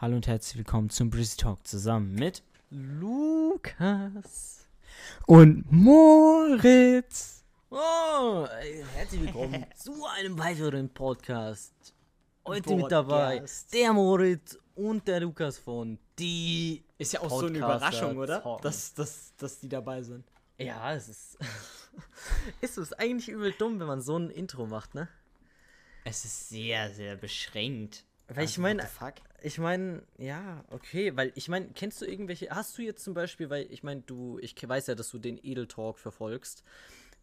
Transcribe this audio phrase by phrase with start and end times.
[0.00, 4.66] Hallo und herzlich willkommen zum Breezy Talk zusammen mit Lukas.
[5.26, 7.44] und Moritz.
[7.68, 8.46] Oh,
[8.94, 11.74] herzlich willkommen zu einem weiteren Podcast.
[12.46, 13.74] Heute mit dabei Podcast.
[13.74, 16.82] der Moritz und der Lukas von die.
[16.96, 18.58] Ist ja auch so eine Podcaster Überraschung, oder?
[18.62, 20.24] Dass, dass, dass die dabei sind.
[20.56, 21.36] Ja, es ist.
[22.62, 25.08] ist es eigentlich übel dumm, wenn man so ein Intro macht, ne?
[26.04, 28.06] Es ist sehr, sehr beschränkt.
[28.28, 29.16] Weil ich Also, meine, the fuck?
[29.42, 33.50] Ich meine, ja, okay, weil ich meine, kennst du irgendwelche, hast du jetzt zum Beispiel,
[33.50, 36.64] weil ich meine, du, ich weiß ja, dass du den Edel Talk verfolgst.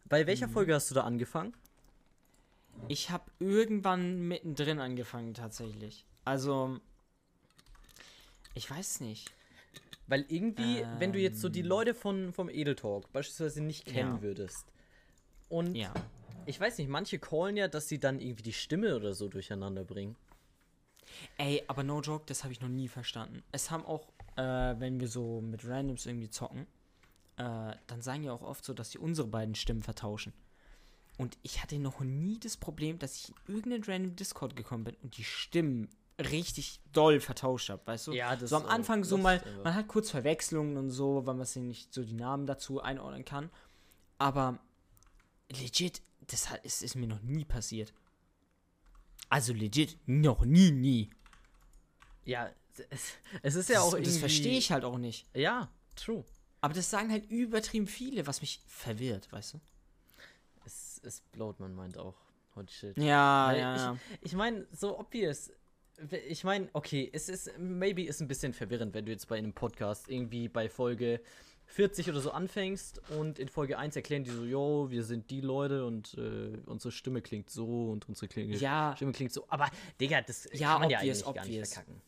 [0.08, 0.52] Bei welcher Mhm.
[0.52, 1.54] Folge hast du da angefangen?
[2.88, 6.04] Ich habe irgendwann mittendrin angefangen, tatsächlich.
[6.24, 6.80] Also,
[8.54, 9.30] ich weiß nicht.
[10.06, 11.66] Weil irgendwie, wenn du jetzt so die Ähm.
[11.66, 14.22] Leute von, vom Edel Talk beispielsweise nicht kennen Ja.
[14.22, 14.64] würdest.
[15.50, 15.94] Und Ja.
[16.46, 19.84] ich weiß nicht, manche callen ja, dass sie dann irgendwie die Stimme oder so durcheinander
[19.84, 20.16] bringen.
[21.36, 23.42] Ey, aber no joke, das habe ich noch nie verstanden.
[23.52, 26.66] Es haben auch, äh, wenn wir so mit Randoms irgendwie zocken,
[27.36, 30.32] äh, dann sagen ja auch oft so, dass sie unsere beiden Stimmen vertauschen.
[31.16, 34.96] Und ich hatte noch nie das Problem, dass ich in irgendeinen random Discord gekommen bin
[35.02, 38.12] und die Stimmen richtig doll vertauscht habe, weißt du?
[38.12, 38.66] Ja, das so am.
[38.66, 42.14] Anfang so mal, man hat kurz Verwechslungen und so, weil man sich nicht so die
[42.14, 43.50] Namen dazu einordnen kann.
[44.18, 44.58] Aber
[45.50, 47.92] legit, das hat, ist, ist mir noch nie passiert.
[49.28, 51.10] Also legit, noch nie, nie.
[52.24, 52.50] Ja,
[52.90, 54.10] es, es ist ja auch das, irgendwie.
[54.10, 55.26] das verstehe ich halt auch nicht.
[55.34, 56.24] Ja, true.
[56.60, 59.60] Aber das sagen halt übertrieben viele, was mich verwirrt, weißt du?
[60.64, 62.16] Es, es blowt man meint auch.
[62.56, 62.96] Holy shit.
[62.98, 65.52] Ja, Weil Ich, ich meine, so obvious.
[66.28, 69.52] Ich meine, okay, es ist, maybe ist ein bisschen verwirrend, wenn du jetzt bei einem
[69.52, 71.20] Podcast irgendwie bei Folge
[71.70, 75.40] 40 oder so anfängst und in Folge 1 erklären die so, yo, wir sind die
[75.42, 78.92] Leute und äh, unsere Stimme klingt so und unsere Klinge, Ja.
[78.96, 79.44] Stimme klingt so.
[79.48, 79.68] Aber,
[80.00, 81.72] Digga, das Ja, kann man ja obvious, eigentlich gar nicht obvious.
[81.74, 82.00] verkacken.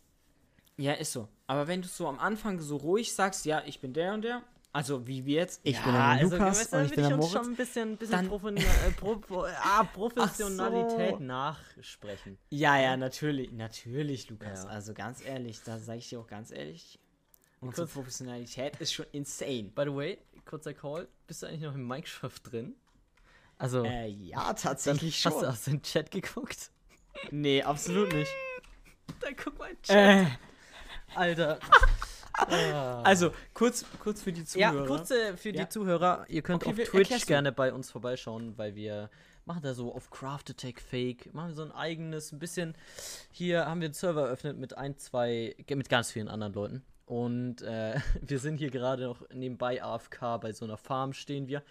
[0.77, 1.29] Ja, ist so.
[1.47, 4.43] Aber wenn du so am Anfang so ruhig sagst, ja, ich bin der und der,
[4.73, 7.33] also wie wir jetzt, ich bin der Lukas weißt du, und ich bin der Moritz.
[7.33, 8.63] schon ein bisschen, bisschen Dann- Profin äh,
[8.97, 11.25] pro, pro, ah, Professionalität so.
[11.25, 12.39] nachsprechen.
[12.49, 14.65] Ja, ja, natürlich, natürlich, Lukas.
[14.65, 14.71] Ja.
[14.71, 16.99] Also ganz ehrlich, da sage ich dir auch ganz ehrlich,
[17.61, 19.65] unsere Kurz- Professionalität ist schon insane.
[19.75, 22.75] By the way, kurzer Call, bist du eigentlich noch in Minecraft drin?
[23.59, 26.71] Also, Äh, ja, dann tatsächlich hast du aus dem Chat geguckt?
[27.31, 28.31] Nee, absolut nicht.
[29.21, 29.97] Dann guck mal in den Chat.
[29.97, 30.27] Äh,
[31.17, 31.59] Alter.
[32.33, 33.03] Ah.
[33.03, 34.87] also, kurz, kurz für die ja, Zuhörer.
[34.87, 35.65] kurze für Ja.
[35.65, 36.25] die Zuhörer.
[36.29, 39.11] Ihr könnt Okay, auf Twitch gerne bei uns vorbeischauen, weil wir
[39.45, 42.75] machen da so auf Craft Attack Fake, machen wir so ein eigenes, ein bisschen.
[43.33, 46.85] Hier haben wir einen Server eröffnet mit ein, zwei, mit ganz vielen anderen Leuten.
[47.11, 51.63] Und äh, wir sind hier gerade noch nebenbei AFK, bei so einer Farm stehen wir.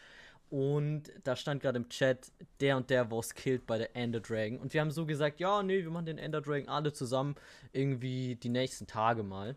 [0.50, 4.58] Und da stand gerade im Chat, der und der was killed bei der Ender Dragon.
[4.60, 7.36] Und wir haben so gesagt, ja, nee, wir machen den Ender Dragon alle zusammen
[7.72, 9.56] irgendwie die nächsten Tage mal.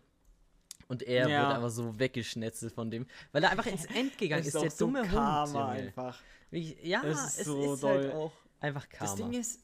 [0.87, 1.41] Und er Ja.
[1.41, 4.71] wird einfach so weggeschnetzelt von dem, weil er einfach ins End gegangen ist, auch der
[4.71, 5.11] so dumme Hund.
[5.11, 5.87] Karma Junge.
[5.87, 6.21] einfach.
[6.51, 8.11] Ja, Es es ist ist, so halt doll.
[8.11, 9.11] auch einfach Karma.
[9.11, 9.59] Das Ding ist,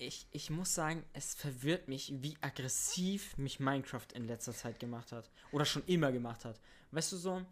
[0.00, 5.12] ich, ich muss sagen, es verwirrt mich, wie aggressiv mich Minecraft in letzter Zeit gemacht
[5.12, 5.30] hat.
[5.52, 6.58] Oder schon immer gemacht hat.
[6.90, 7.42] Weißt du so,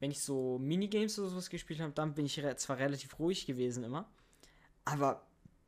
[0.00, 3.46] wenn ich so Minigames oder sowas gespielt habe, dann bin ich re zwar relativ ruhig
[3.46, 4.10] gewesen immer.
[4.84, 5.24] Aber,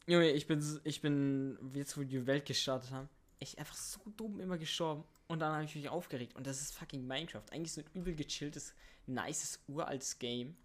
[0.07, 3.09] Junge, ich bin, ich bin, jetzt wo die Welt gestartet haben,
[3.39, 5.05] ich einfach so dumm immer gestorben.
[5.29, 6.35] Und dann habe ich mich aufgeregt.
[6.35, 7.45] Und das ist fucking Minecraft.
[7.53, 8.75] Eigentlich so ein übel gechilltes,
[9.07, 10.57] nices, uraltes Game.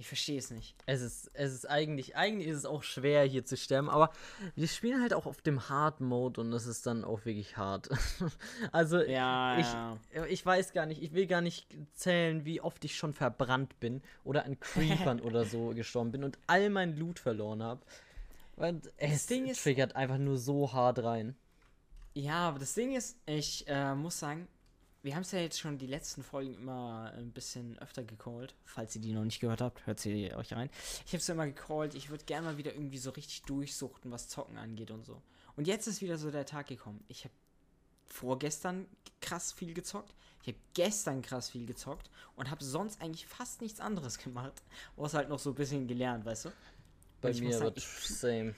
[0.00, 0.76] Ich verstehe es nicht.
[0.86, 4.12] es ist, es ist eigentlich, eigentlich ist es auch schwer hier zu sterben, aber
[4.54, 7.88] wir spielen halt auch auf dem Hard Mode und das ist dann auch wirklich hart.
[8.72, 9.66] also Ja, ich,
[10.14, 10.24] ja.
[10.26, 14.00] ich weiß gar nicht, ich will gar nicht zählen, wie oft ich schon verbrannt bin
[14.22, 17.80] oder an Creepern oder so gestorben bin und all mein Loot verloren habe.
[18.54, 21.34] Und es Ding ist- triggert einfach nur so hart rein.
[22.14, 24.46] Ja, aber das Ding ist, ich äh, muss sagen,
[25.02, 28.54] wir haben es ja jetzt schon die letzten Folgen immer ein bisschen öfter gecallt.
[28.64, 30.70] Falls ihr die noch nicht gehört habt, hört sie euch rein.
[31.06, 34.10] Ich habe es ja immer gecallt, ich würde gerne mal wieder irgendwie so richtig durchsuchten,
[34.10, 35.22] was Zocken angeht und so.
[35.56, 37.04] Und jetzt ist wieder so der Tag gekommen.
[37.08, 37.34] Ich habe
[38.06, 38.86] vorgestern
[39.20, 40.14] krass viel gezockt.
[40.42, 44.62] Ich habe gestern krass viel gezockt und habe sonst eigentlich fast nichts anderes gemacht.
[44.96, 46.52] Außer halt noch so ein bisschen gelernt, weißt du?
[47.20, 48.54] Bei mir sagen, same.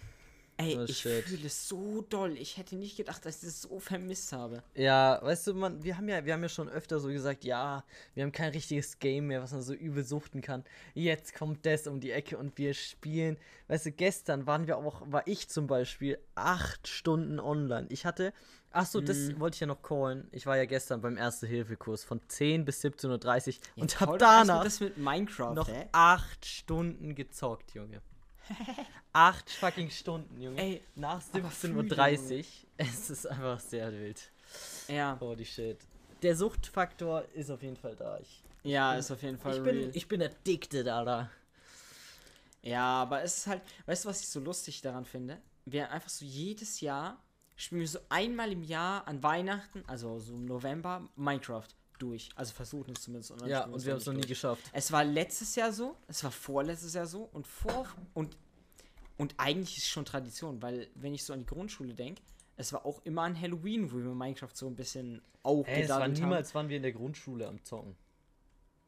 [0.61, 2.37] Ey, Oh, ich fühle es so doll.
[2.37, 4.62] Ich hätte nicht gedacht, dass ich das so vermisst habe.
[4.75, 7.85] Ja, weißt du, man, wir haben ja, wir haben ja schon öfter so gesagt, ja,
[8.15, 10.65] wir haben kein richtiges Game mehr, was man so übel suchten kann.
[10.95, 13.37] Jetzt kommt das um die Ecke und wir spielen.
[13.69, 17.87] Weißt du, gestern waren wir auch, war ich zum Beispiel acht Stunden online.
[17.91, 18.33] Ich hatte,
[18.71, 19.41] ach so, das Mhm.
[19.41, 20.29] wollte ich ja noch callen.
[20.33, 24.65] Ich war ja gestern beim Erste-Hilfe-Kurs von 10 bis 17.30 Uhr und Jetzt hab danach
[24.65, 25.89] das mit Minecraft, noch hä?
[25.93, 28.03] acht Stunden gezockt, Junge.
[29.12, 30.61] Acht fucking Stunden, Junge.
[30.61, 32.44] Ey, Nach aber 17.30 Uhr.
[32.76, 34.31] Es ist einfach sehr wild.
[34.88, 35.79] Ja, Holy shit.
[36.23, 38.19] Der Suchtfaktor ist auf jeden Fall da.
[38.19, 39.75] Ich, ja, ist auf jeden Fall ich, real.
[39.75, 41.31] bin, ich bin addicted, Alter.
[42.62, 45.38] Ja, aber es ist halt, weißt du, was ich so lustig daran finde?
[45.64, 47.19] Wir einfach so jedes Jahr
[47.61, 51.69] spielen wir so einmal im Jahr an Weihnachten, also so im November, Minecraft
[52.02, 52.29] durch.
[52.35, 53.31] Also versuchen es zumindest.
[53.31, 54.29] und Ja, und wir haben es noch nie durch.
[54.29, 54.62] geschafft.
[54.73, 58.37] Es war letztes Jahr so, es war vorletztes Jahr so und vor und
[59.17, 62.23] und eigentlich ist es schon Tradition, weil wenn ich so an die Grundschule denke,
[62.56, 65.88] es war auch immer an Halloween, wo wir Minecraft so ein bisschen auch Ey, es
[65.91, 67.97] war niemals, waren wir in der Grundschule am Zocken.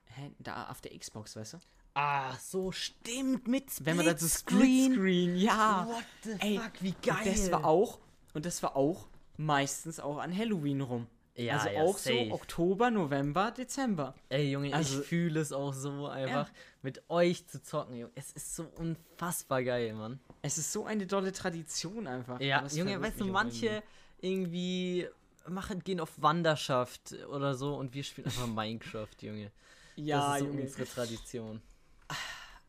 [0.07, 1.59] Hä, da auf der Xbox, weißt du?
[1.95, 4.93] Ah, so stimmt, mit Wenn man da so Splitscreen.
[4.95, 5.87] Splitscreen, ja.
[5.87, 7.25] What the Ey, fuck, wie Und geil.
[7.27, 7.99] das war auch
[8.33, 11.07] und das war auch meistens auch an Halloween rum.
[11.35, 12.27] Ja, also ja, auch safe.
[12.29, 14.15] so Oktober, November, Dezember.
[14.29, 16.51] Ey, Junge, Also- ich fühle es auch so einfach,
[16.83, 18.13] mit euch zu zocken, Junge.
[18.15, 20.21] Es ist so unfassbar geil, Mann.
[20.43, 22.39] Es ist so eine tolle Tradition einfach.
[22.41, 23.83] Ja, Junge, weißt du, manche
[24.21, 25.09] irgendwie
[25.49, 29.51] machen, gehen auf Wanderschaft oder so und wir spielen einfach Minecraft, Junge.
[29.97, 30.63] Ja, das ist so Junge.
[30.63, 31.63] unsere Tradition.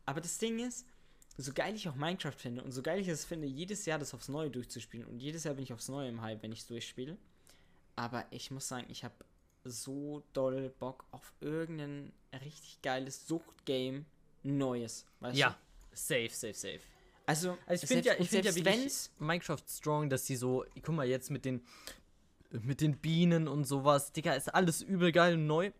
[0.06, 0.86] Aber das Ding ist,
[1.36, 4.14] so geil ich auch Minecraft finde und so geil ich es finde, jedes Jahr das
[4.14, 5.06] aufs Neue durchzuspielen.
[5.06, 7.16] Und jedes Jahr bin ich aufs Neue im Hype, wenn ich es durchspiele.
[7.96, 9.14] Aber ich muss sagen, ich habe
[9.64, 12.12] so doll Bock auf irgendein
[12.44, 14.04] richtig geiles Suchtgame
[14.42, 15.06] Neues.
[15.20, 15.50] Weißt Ja,
[15.90, 15.96] du?
[15.96, 16.80] safe, safe, safe.
[17.26, 20.94] Also, Also ich finde ja, ich finde ja wirklich Minecraft strong, dass sie so, guck
[20.94, 21.62] mal jetzt mit den
[22.50, 25.72] mit den Bienen und sowas, Digga, ist alles übel geil und neu.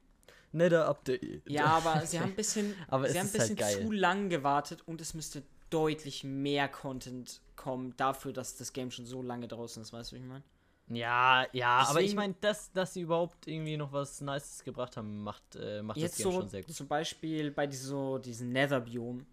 [0.52, 1.49] Netter Update.
[1.49, 3.82] Ja, aber sie haben ein bisschen, Aber sie haben ein halt bisschen geil.
[3.87, 9.06] zu lang gewartet und es müsste deutlich mehr Content kommen dafür, dass das Game schon
[9.06, 10.44] so lange draußen ist, weißt du, wie ich meine?
[10.88, 14.96] Ja, ja, aber ich Deswegen- meine, dass, dass sie überhaupt irgendwie noch was Nices gebracht
[14.98, 16.75] haben, macht, äh, macht Jetzt das Game so schon sehr gut.
[16.75, 19.25] zum Beispiel bei so, diesen Nether-Biom,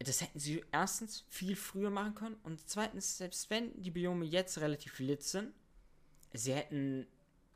[0.00, 4.58] das hätten sie erstens viel früher machen können und zweitens, selbst wenn die Biome jetzt
[4.60, 5.54] relativ lit sind,
[6.34, 7.06] sie hätten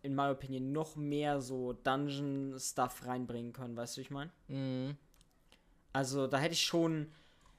[0.01, 4.31] in my opinion noch mehr so Dungeon-Stuff reinbringen können, weißt du, wie ich meine?
[4.47, 4.97] Mhm.
[5.93, 7.13] Also da hätte ich schon.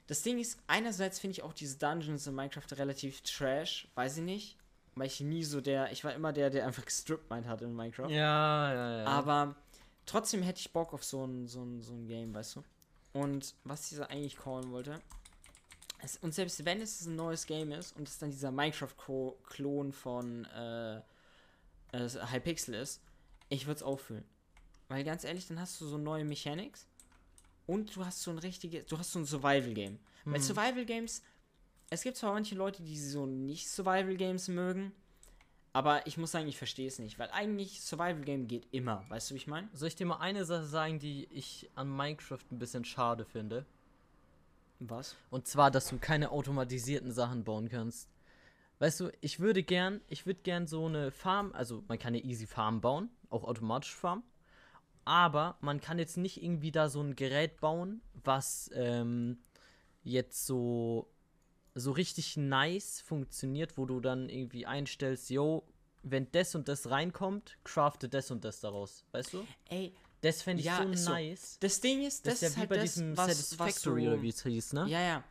[0.07, 4.23] Das Ding ist, einerseits finde ich auch diese Dungeons in Minecraft relativ trash, weiß ich
[4.23, 4.57] nicht.
[4.95, 5.91] Weil ich nie so der.
[5.91, 8.09] Ich war immer der, der einfach gestrippt meint hat in Minecraft.
[8.09, 9.05] Ja, ja, ja.
[9.05, 9.55] Aber
[10.05, 12.63] trotzdem hätte ich Bock auf so ein, so ein, so ein Game, weißt du?
[13.13, 14.99] Und was dieser eigentlich callen wollte.
[16.01, 20.45] Es, und selbst wenn es ein neues Game ist und es dann dieser Minecraft-Klon von
[20.45, 20.97] äh,
[21.91, 23.01] äh, Hypixel ist,
[23.49, 24.23] ich würde es auch fühlen.
[24.87, 26.87] Weil ganz ehrlich, dann hast du so neue Mechanics
[27.67, 29.99] und du hast so ein richtiges, du hast so ein Survival-Game.
[30.25, 31.23] Bei Survival-Games,
[31.89, 34.91] es gibt zwar manche Leute, die so nicht Survival-Games mögen,
[35.71, 39.35] aber ich muss sagen, ich verstehe es nicht, weil eigentlich Survival-Game geht immer, weißt du,
[39.35, 39.69] wie ich meine?
[39.73, 43.65] Soll ich dir mal eine Sache sagen, die ich an Minecraft ein bisschen schade finde?
[44.79, 45.15] Was?
[45.29, 48.09] Und zwar, dass du keine automatisierten Sachen bauen kannst.
[48.79, 52.23] Weißt du, ich würde gern, ich würde gern so eine Farm, also man kann eine
[52.23, 54.23] easy Farm bauen, auch automatisch Farm.
[55.03, 59.39] Aber man kann jetzt nicht irgendwie da so ein Gerät bauen, was ähm,
[60.03, 61.09] jetzt so,
[61.75, 65.63] so richtig nice funktioniert, wo du dann irgendwie einstellst, yo,
[66.03, 69.03] wenn das und das reinkommt, crafte das und das daraus.
[69.11, 69.45] Weißt du?
[69.69, 71.57] Ey, Das fände ich Ja, so nice.
[71.59, 74.05] das Ding ist, Das, das, ist ja wie halt bei das, diesem was, Satisfactory was
[74.05, 74.87] so, oder wie es hieß, ne?
[74.87, 75.23] Ja, ja.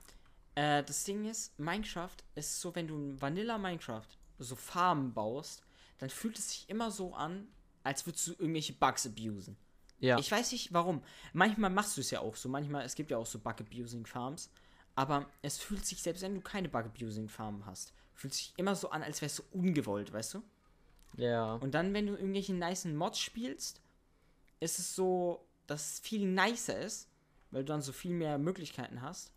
[0.55, 4.07] Äh, das Ding ist, Minecraft ist so, wenn du Vanilla Minecraft
[4.39, 5.63] so Farmen baust,
[5.99, 7.49] dann fühlt es sich immer so an,
[7.83, 9.57] als würdest du irgendwelche Bugs abusen.
[10.01, 10.19] Ja.
[10.19, 11.03] Ich weiß nicht warum.
[11.33, 12.49] Manchmal machst du es ja auch so.
[12.49, 14.51] Manchmal, es gibt ja auch so Bug-Abusing-Farms.
[14.99, 19.05] Aber es fühlt sich, selbst wenn du keine Bug-Abusing-Farmen hast, fühlt sich immer so an,
[19.05, 20.43] als wärst du ungewollt, weißt du?
[21.17, 21.55] ja.
[21.55, 23.81] Und dann, wenn du irgendwelche nice Mods spielst,
[24.59, 27.09] ist es so, dass es viel nicer ist,
[27.53, 29.31] weil du dann so viel mehr Möglichkeiten hast.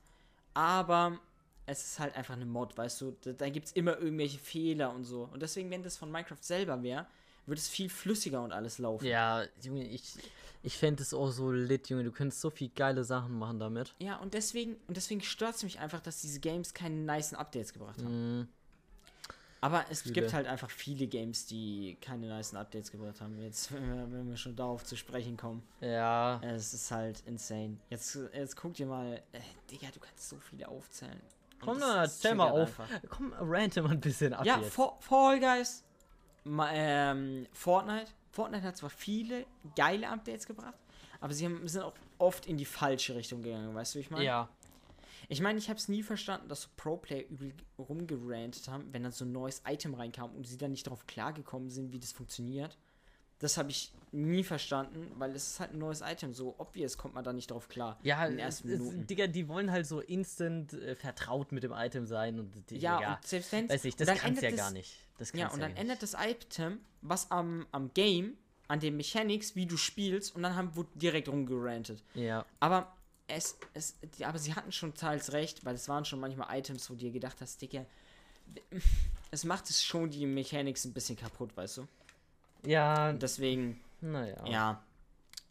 [0.55, 1.19] Aber
[1.67, 3.11] es ist halt einfach eine Mod, weißt du?
[3.21, 5.29] Da, da gibt es immer irgendwelche Fehler und so.
[5.31, 7.05] Und deswegen, wenn das von Minecraft selber wäre,
[7.51, 9.05] würde es viel flüssiger und alles laufen.
[9.05, 10.13] Ja, Junge, ich,
[10.63, 12.05] ich fände es auch so lit, Junge.
[12.05, 13.93] Du könntest so viel geile Sachen machen damit.
[13.99, 17.73] Ja, und deswegen, und deswegen stört es mich einfach, dass diese Games keine nicen Updates
[17.73, 18.39] gebracht haben.
[18.39, 18.47] Mhm.
[19.59, 20.13] Aber es Fühle.
[20.13, 23.37] gibt halt einfach viele Games, die keine nicen Updates gebracht haben.
[23.39, 25.61] Jetzt, wenn wir, schon darauf zu sprechen kommen.
[25.81, 26.41] Ja.
[26.41, 27.77] Es ist halt insane.
[27.89, 29.39] Jetzt, jetzt guck dir mal, äh,
[29.69, 31.19] Digga, du kannst so viele aufzählen.
[31.59, 32.79] Komm das erzähl mal auf.
[32.79, 32.89] einfach.
[33.09, 34.73] Komm, rante mal ein bisschen ab Ja, jetzt.
[34.73, 35.83] Fall Guys,
[36.45, 38.11] ähm, Fortnite.
[38.31, 39.45] Fortnite hat zwar viele
[39.75, 40.77] geile Updates gebracht,
[41.19, 44.11] aber sie haben, sind auch oft in die falsche Richtung gegangen, weißt du, wie ich
[44.11, 44.25] meine?
[44.25, 44.49] Ja.
[45.27, 49.11] Ich meine, ich habe es nie verstanden, dass so Pro-Player übel rumgerantet haben, wenn dann
[49.11, 52.77] so ein neues Item reinkam und sie dann nicht darauf klargekommen sind, wie das funktioniert.
[53.41, 56.33] Das habe ich nie verstanden, weil es ist halt ein neues Item.
[56.33, 57.97] So obvious kommt man da nicht drauf klar.
[58.03, 59.07] Ja, in den es, ersten es, Minuten.
[59.07, 62.97] Digga, die wollen halt so instant äh, vertraut mit dem Item sein und die, Ja,
[62.97, 64.95] Digga, und selbst wenn weiß ich, das kannst ja gar es- nicht.
[65.17, 69.55] Das Ja, und ja dann ändert das Item was am, am Game, an den Mechanics,
[69.55, 72.03] wie du spielst, und dann haben, wurde direkt rumgerantet.
[72.13, 72.95] Ja, Aber
[73.27, 76.89] es, es, die, aber sie hatten schon teils recht, weil es waren schon manchmal Items,
[76.89, 77.85] wo du dir gedacht hast, Digga,
[79.31, 81.87] es macht es schon die Mechanics ein bisschen kaputt, weißt du?
[82.65, 84.43] Ja, deswegen, naja.
[84.47, 84.83] ja.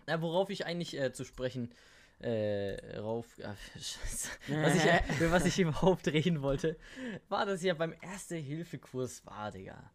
[0.06, 1.72] Na, worauf ich eigentlich äh, zu sprechen
[2.20, 3.26] äh, rauf.
[3.74, 4.28] Scheiße.
[4.62, 4.84] Was ich,
[5.20, 6.76] äh, was ich überhaupt reden wollte,
[7.28, 9.90] war, dass ich ja beim Erste-Hilfe-Kurs war, Digga.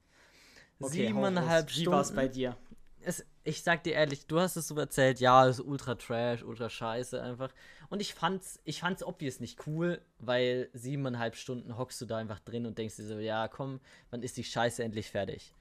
[0.80, 1.78] Okay, Siebeneinhalb raus.
[1.78, 2.22] Wie war es Stunden.
[2.22, 2.58] bei dir?
[3.06, 6.44] es, ich sag dir ehrlich, du hast es so erzählt, ja, es ist ultra trash,
[6.44, 7.54] ultra scheiße einfach.
[7.90, 12.40] Und ich fand's, ich fand's obvious nicht cool, weil siebeneinhalb Stunden hockst du da einfach
[12.40, 13.80] drin und denkst dir so, ja, komm,
[14.10, 15.54] wann ist die Scheiße endlich fertig?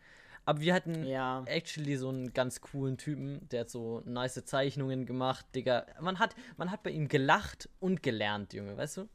[0.47, 1.43] Aber wir hatten Ja.
[1.47, 5.87] actually so einen ganz coolen Typen, der hat so nice Zeichnungen gemacht, Digga.
[6.01, 9.09] Man hat, man hat bei ihm gelacht und gelernt, Junge, weißt du?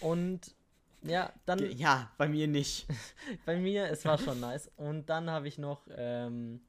[0.00, 0.54] Und
[1.02, 2.86] ja, dann Ja, bei mir nicht.
[3.46, 4.70] bei mir, es war schon nice.
[4.76, 6.60] Und dann habe ich noch, ähm,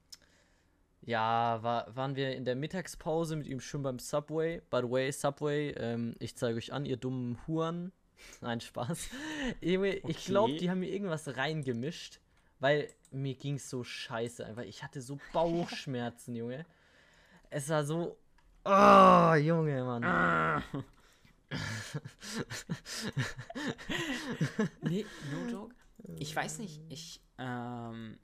[1.02, 4.60] ja, war, waren wir in der Mittagspause mit ihm schon beim Subway.
[4.70, 7.92] By the way, Subway, ähm, ich zeige euch an, ihr dummen Huren.
[8.40, 9.08] Nein, Spaß.
[9.60, 10.20] Ich Okay.
[10.26, 12.20] glaube, die haben mir irgendwas reingemischt,
[12.60, 14.62] weil mir ging es so scheiße einfach.
[14.62, 16.64] Ich hatte so Bauchschmerzen, Junge.
[17.50, 18.16] Es war so.
[18.64, 20.62] Oh, Junge, Mann.
[24.82, 25.74] nee, no joke.
[26.18, 28.18] Ich weiß nicht, ich, ähm,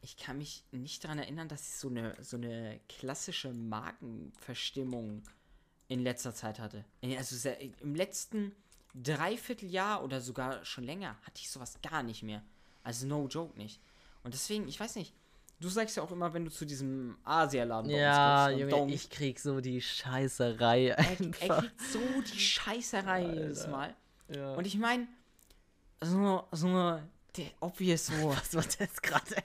[0.00, 5.22] ich kann mich nicht daran erinnern, dass ich so eine, so eine klassische Magenverstimmung
[5.88, 6.84] in letzter Zeit hatte.
[7.00, 8.54] In- Also sehr, im letzten
[8.94, 12.42] Dreivierteljahr oder sogar schon länger hatte ich sowas gar nicht mehr.
[12.82, 13.80] Also no joke nicht.
[14.24, 15.14] Und deswegen, ich weiß nicht,
[15.60, 18.70] du sagst ja auch immer, wenn du zu diesem Asialaden bei uns Ja, kommst, und
[18.70, 21.48] Junge, ich krieg so die Scheißerei er, einfach.
[21.48, 21.98] er kriegt so
[22.32, 23.94] die Scheißerei jedes Mal.
[24.28, 24.54] Ja.
[24.54, 25.06] Und ich meine,
[26.00, 27.00] so, so,
[27.36, 28.12] der obvious so.
[28.30, 29.36] was war das gerade?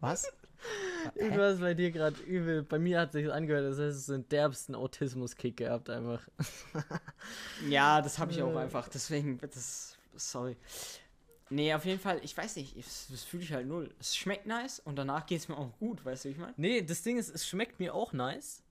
[0.00, 0.32] Was?
[1.14, 2.62] Irgendwas bei dir gerade übel.
[2.62, 6.26] Bei mir hat sich angehört, das heißt, so einen derbsten Autismus-Kick gehabt einfach.
[7.68, 8.88] Ja, das habe ich auch einfach.
[8.88, 10.56] Deswegen, das, sorry.
[11.54, 13.94] Nee, auf jeden Fall, ich weiß nicht, ich- das fühle ich halt null.
[14.00, 16.54] Es schmeckt nice und danach geht es mir auch gut, weißt du, wie ich meine?
[16.56, 18.62] Nee, das Ding ist, es schmeckt mir auch nice.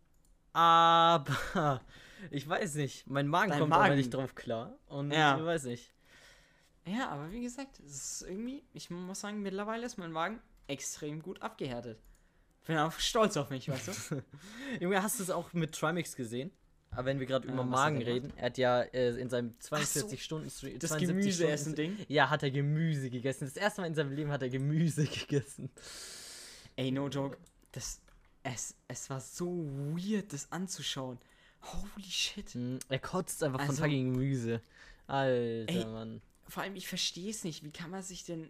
[0.52, 1.82] Aber
[2.32, 3.08] ich weiß nicht.
[3.10, 3.96] Mein Magen Dein kommt aber Magen.
[3.96, 4.78] nicht drauf klar.
[4.88, 5.38] Und Ja.
[5.38, 5.92] ich weiß nicht.
[6.86, 11.22] Ja, aber wie gesagt, es ist irgendwie, ich muss sagen, mittlerweile ist mein Magen extrem
[11.22, 12.00] gut abgehärtet.
[12.68, 14.24] Bin auch stolz auf mich, weißt du?
[14.82, 16.52] Junge, hast du es auch mit Trimix gesehen?
[16.96, 19.76] Aber wenn wir gerade Äh, über Magen reden, er hat ja äh, in seinem so,
[19.76, 20.80] 42-Stunden-Stream.
[20.80, 21.98] Das Gemüseessen-Ding.
[22.08, 23.46] Ja, hat er Gemüse gegessen.
[23.46, 25.70] Das erste Mal in seinem Leben hat er Gemüse gegessen.
[26.76, 27.38] Ey, no joke.
[27.72, 28.00] Das,
[28.44, 29.48] es, es war so
[29.96, 31.18] weird, das anzuschauen.
[31.64, 32.50] Holy shit.
[32.54, 34.62] Hm, Er kotzt einfach von Also- fucking Gemüse.
[35.08, 35.86] Alter, Ey.
[35.86, 36.22] Mann.
[36.48, 37.64] Vor allem, ich verstehe es nicht.
[37.64, 38.50] Wie kann man sich denn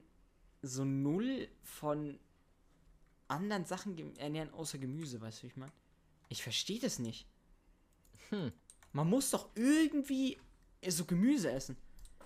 [0.61, 2.19] so null von
[3.27, 5.71] anderen Sachen ernähren, außer Gemüse, weißt du, wie ich meine?
[6.29, 7.25] Ich verstehe das nicht.
[8.33, 8.51] Hm.
[8.91, 10.39] Man muss doch irgendwie
[10.87, 11.77] so Gemüse essen.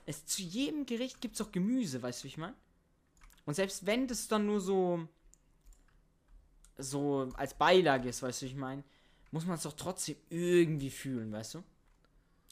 [0.05, 2.55] Es, zu jedem Gericht gibt es doch Gemüse, weißt du, wie ich meine?
[3.45, 5.07] Und selbst wenn das dann nur so
[6.77, 8.83] so als Beilage ist, weißt du, wie ich meine,
[9.31, 11.63] muss man es doch trotzdem irgendwie fühlen, weißt du?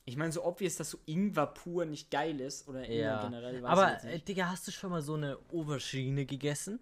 [0.05, 3.23] Ich meine, so obvious, dass so Ingwer pur nicht geil ist oder Ja.
[3.23, 4.19] generell, Aber, äh.
[4.19, 6.79] Digga, hast du schon mal so eine Aubergine gegessen?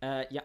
[0.00, 0.42] Äh, ja.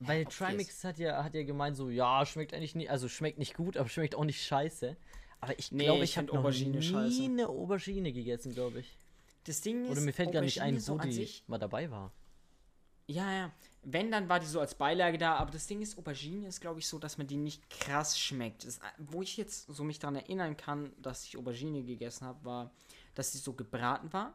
[0.00, 0.36] Weil obvious.
[0.38, 3.76] Trimix hat ja, hat ja gemeint, so, ja, schmeckt eigentlich nicht, also schmeckt nicht gut,
[3.76, 4.96] aber schmeckt auch nicht scheiße.
[5.40, 7.22] Aber ich Nee, glaube, ich ich habe noch Aubergine nie scheiße.
[7.24, 8.96] eine Aubergine gegessen, glaube ich.
[9.44, 11.58] Das Ding ist, Oder mir fällt gar nicht ein, Aubergine wo so an die mal
[11.58, 12.12] dabei war.
[13.08, 13.52] Ja, ja.
[13.84, 16.80] Wenn, dann war die so als Beilage da, aber das Ding ist, Aubergine ist, glaube
[16.80, 18.66] ich, so, dass man die nicht krass schmeckt.
[18.66, 22.72] Das, wo ich jetzt so mich daran erinnern kann, dass ich Aubergine gegessen habe, war,
[23.14, 24.34] dass sie so gebraten war.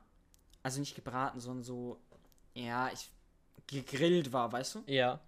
[0.64, 2.00] Also nicht gebraten, sondern so,
[2.54, 3.12] ja, ich,
[3.68, 4.84] gegrillt war, weißt du?
[4.86, 5.20] Ja.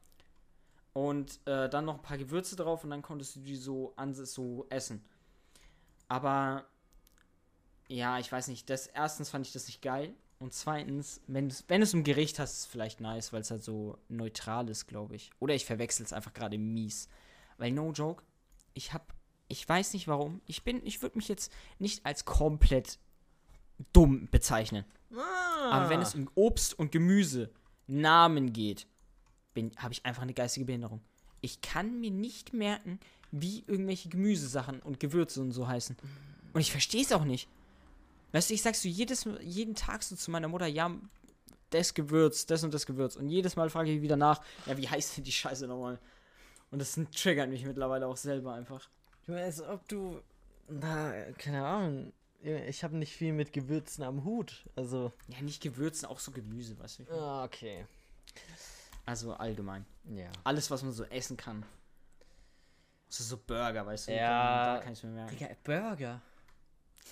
[0.94, 4.14] Und äh, dann noch ein paar Gewürze drauf und dann konntest du die so, an,
[4.14, 5.04] so essen.
[6.08, 6.66] Aber,
[7.88, 10.14] ja, ich weiß nicht, das, erstens fand ich das nicht geil.
[10.38, 13.64] Und zweitens, wenn, du es im Gericht hast, ist es vielleicht nice, weil es halt
[13.64, 15.32] so neutral ist, glaube ich.
[15.40, 17.08] Oder ich verwechsel es einfach gerade mies.
[17.58, 18.24] Weil, no joke,
[18.74, 19.14] ich hab,
[19.48, 23.00] ich weiß nicht warum, ich bin, ich würde mich jetzt nicht als komplett
[23.94, 24.86] dumm bezeichnen.
[25.16, 25.72] Ah.
[25.72, 27.50] Aber wenn es um Obst und Gemüse
[27.88, 28.88] Namen geht,
[29.78, 31.02] habe ich einfach eine geistige Behinderung.
[31.42, 33.00] Ich kann mir nicht merken,
[33.32, 35.98] wie irgendwelche Gemüsesachen und Gewürze und so heißen.
[36.54, 37.50] Und ich verstehe es auch nicht.
[38.32, 40.92] Weißt du, ich sagst du jedes, jeden Tag so zu meiner Mutter, ja,
[41.70, 43.16] das Gewürz, das und das Gewürz.
[43.16, 46.00] Und jedes Mal frage ich wieder nach, ja, wie heißt denn die Scheiße nochmal?
[46.72, 48.90] Und das triggert mich mittlerweile auch selber einfach.
[49.26, 50.22] Du, als ob du.
[50.68, 52.14] Na, keine Ahnung.
[52.42, 54.66] Ich habe nicht viel mit Gewürzen am Hut.
[54.76, 55.14] Also.
[55.28, 57.12] Ja, nicht Gewürzen, auch so Gemüse, weißt du?
[57.12, 57.86] Ah, okay.
[59.06, 59.86] Also allgemein.
[60.06, 60.30] Ja.
[60.44, 61.66] Alles, was man so essen kann.
[63.10, 64.16] So, so Burger, weißt du?
[64.16, 64.76] Ja.
[64.78, 65.38] Da kann ich mir merken.
[65.38, 66.22] Digga, Burger.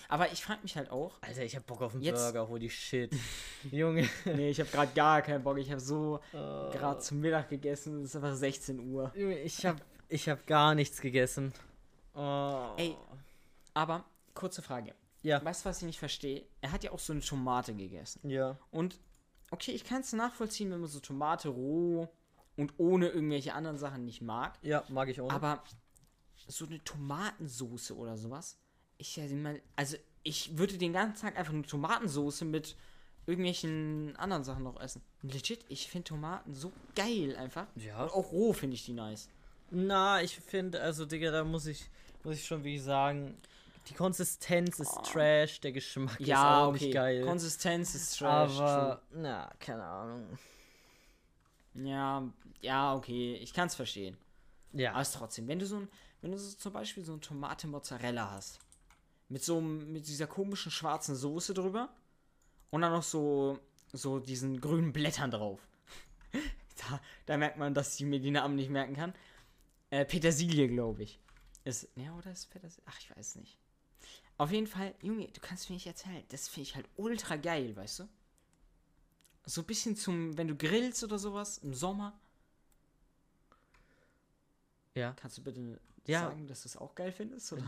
[0.07, 1.13] Aber ich frage mich halt auch.
[1.21, 3.13] Alter, ich hab Bock auf einen Jetzt- Burger, holy shit.
[3.71, 4.09] Junge.
[4.25, 5.57] Nee, ich habe gerade gar keinen Bock.
[5.57, 6.69] Ich habe so Oh.
[6.71, 8.01] gerade zum Mittag gegessen.
[8.03, 9.11] Es ist einfach 16 Uhr.
[9.15, 9.77] Junge, ich hab,
[10.09, 11.53] ich hab gar nichts gegessen.
[12.15, 12.71] Oh.
[12.77, 12.95] Ey.
[13.73, 14.93] Aber, kurze Frage.
[15.21, 15.43] Ja.
[15.45, 16.43] Weißt du, was ich nicht verstehe?
[16.61, 18.27] Er hat ja auch so eine Tomate gegessen.
[18.27, 18.57] Ja.
[18.71, 18.97] Und,
[19.51, 22.09] okay, ich kann es nachvollziehen, wenn man so Tomate roh
[22.57, 24.57] und ohne irgendwelche anderen Sachen nicht mag.
[24.61, 25.25] Ja, mag ich auch.
[25.25, 25.33] nicht.
[25.33, 25.63] Aber
[26.47, 28.57] so eine Tomatensoße oder sowas.
[28.97, 29.19] Ich
[29.75, 32.75] also ich würde den ganzen Tag einfach eine Tomatensoße mit
[33.25, 35.01] irgendwelchen anderen Sachen noch essen.
[35.21, 37.67] Legit, ich finde Tomaten so geil einfach.
[37.75, 38.03] Ja.
[38.03, 39.29] Und auch roh finde ich die nice.
[39.69, 41.89] Na, ich finde, also, Digga, da muss ich,
[42.23, 43.37] muss ich schon wirklich sagen,
[43.87, 45.01] die Konsistenz ist Oh.
[45.01, 46.85] Trash, der Geschmack ist Ja, auch okay.
[46.85, 47.25] nicht geil.
[47.25, 48.59] Konsistenz ist trash.
[48.59, 50.27] aber, na, keine Ahnung.
[51.73, 51.87] true.
[51.87, 52.29] Ja,
[52.61, 53.35] ja, okay.
[53.35, 54.17] Ich kann es verstehen.
[54.73, 54.91] Ja.
[54.91, 55.89] Aber ist trotzdem, wenn du so ein,
[56.21, 58.59] wenn du so zum Beispiel so eine Tomate Mozzarella hast,
[59.29, 61.89] mit so mit dieser komischen schwarzen Soße drüber
[62.69, 63.59] und dann noch so,
[63.93, 65.59] so diesen grünen Blättern drauf.
[66.33, 69.13] da, da merkt man, dass ich mir die Namen nicht merken kann.
[69.89, 71.19] Äh, Petersilie, glaube ich.
[71.63, 72.83] Ist, ja, oder ist Petersilie?
[72.89, 73.57] Ach, ich weiß nicht.
[74.41, 76.23] Auf jeden Fall, Junge, du kannst mir nicht erzählen.
[76.29, 78.09] Das finde ich halt ultra geil, weißt du?
[79.45, 82.19] So ein bisschen zum, wenn du grillst oder sowas im Sommer.
[84.95, 85.13] ja.
[85.13, 86.21] Kannst du bitte Ja.
[86.21, 87.53] sagen, dass du es auch geil findest?
[87.53, 87.67] Oder?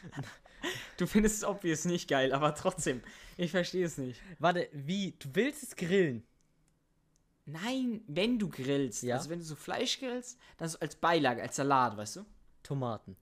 [0.96, 3.02] du findest es obvious nicht geil, aber trotzdem,
[3.36, 4.22] ich verstehe es nicht.
[4.38, 5.12] Warte, wie?
[5.18, 6.26] Du willst es grillen?
[7.44, 9.16] Nein, wenn du grillst, Ja.
[9.16, 12.24] also wenn du so Fleisch grillst, dann so als Beilage, als Salat, weißt du?
[12.62, 13.14] Tomaten.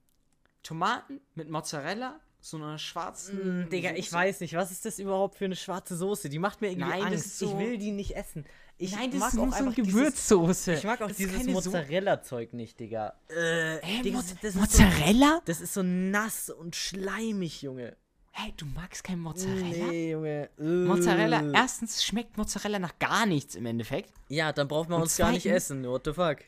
[0.63, 3.65] Tomaten mit Mozzarella, so einer schwarzen.
[3.65, 4.15] Mm, Digga, ich Soße.
[4.15, 6.29] weiß nicht, was ist das überhaupt für eine schwarze Soße?
[6.29, 7.39] Die macht mir irgendwie Nein, Angst.
[7.39, 8.45] so- Ich will die nicht essen.
[8.77, 10.73] Ich Nein, das mag ist auch so eine einfach dieses- Gewürzsoße.
[10.73, 13.13] Ich mag auch Das dieses Mozzarella-Zeug nicht, Digga.
[13.29, 15.41] Äh, Hä, Digga, Moz das, ist so, Mozzarella?
[15.45, 17.95] das ist so nass und schleimig, Junge.
[18.31, 19.87] Hey, du magst kein Mozzarella?
[19.87, 20.49] Nee, Junge.
[20.59, 20.61] Äh.
[20.63, 24.11] Mozzarella, erstens schmeckt Mozzarella nach gar nichts im Endeffekt.
[24.27, 25.87] Ja, dann braucht man Und uns gar nicht zweitens- essen.
[25.87, 26.39] What the fuck?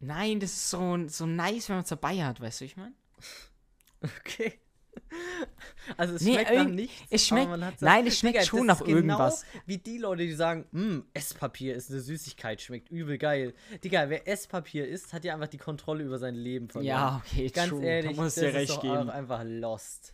[0.00, 2.94] Nein, das ist so, so nice, wenn man es dabei hat, weißt du, ich meine?
[4.00, 4.60] Okay.
[5.96, 7.02] Also es Nee, schmeckt nach nichts.
[7.10, 9.44] es schmeckt- hat nein, es schmeckt Digga, schon nach ist genau irgendwas.
[9.66, 13.54] Wie die Leute, die sagen, "Mm, Esspapier ist eine Süßigkeit, schmeckt übel geil.
[13.82, 16.86] Digga, wer Esspapier isst, hat ja einfach die Kontrolle über sein Leben verloren.
[16.86, 19.10] Ja, okay, Ganz true, ehrlich, da musst das dir ist recht doch geben.
[19.10, 20.12] einfach lost.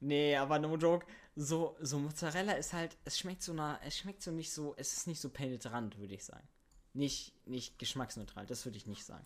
[0.00, 1.06] Nee, aber no joke.
[1.36, 4.92] So, so Mozzarella ist halt, es schmeckt so nach, es schmeckt so nicht so, es
[4.92, 6.46] ist nicht so penetrant, würde ich sagen.
[6.94, 9.24] Nicht, nicht geschmacksneutral, das würde ich nicht sagen.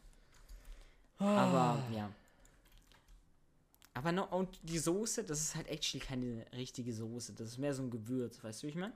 [1.19, 2.11] Aber, ja.
[3.95, 7.35] Aber no, und die Soße, das ist halt actually keine richtige Soße.
[7.35, 8.95] Das ist mehr so ein Gewürz, weißt du, wie ich meine?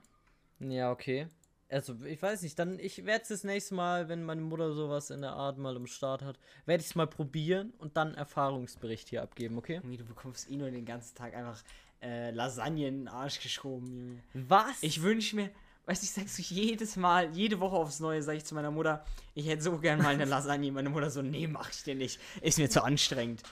[0.58, 1.28] Ja, okay.
[1.68, 5.10] Also, ich weiß nicht, dann, ich werde es das nächste Mal, wenn meine Mutter sowas
[5.10, 8.16] in der Art mal am Start hat, werde ich es mal probieren und dann einen
[8.16, 9.80] Erfahrungsbericht hier abgeben, okay?
[9.82, 11.62] Junge, du bekommst eh nur den ganzen Tag einfach
[12.00, 14.48] äh, Lasagne in den Arsch geschoben, Junge.
[14.48, 14.80] Was?
[14.80, 15.50] Ich wünsche mir,
[15.86, 18.70] weißt du, ich sag's so jedes Mal, jede Woche aufs Neue, sage ich zu meiner
[18.70, 19.04] Mutter,
[19.34, 20.70] ich hätte so gern mal eine Lasagne.
[20.70, 22.20] Meine Mutter so, nee, mach ich dir nicht.
[22.42, 23.42] Ist mir zu anstrengend.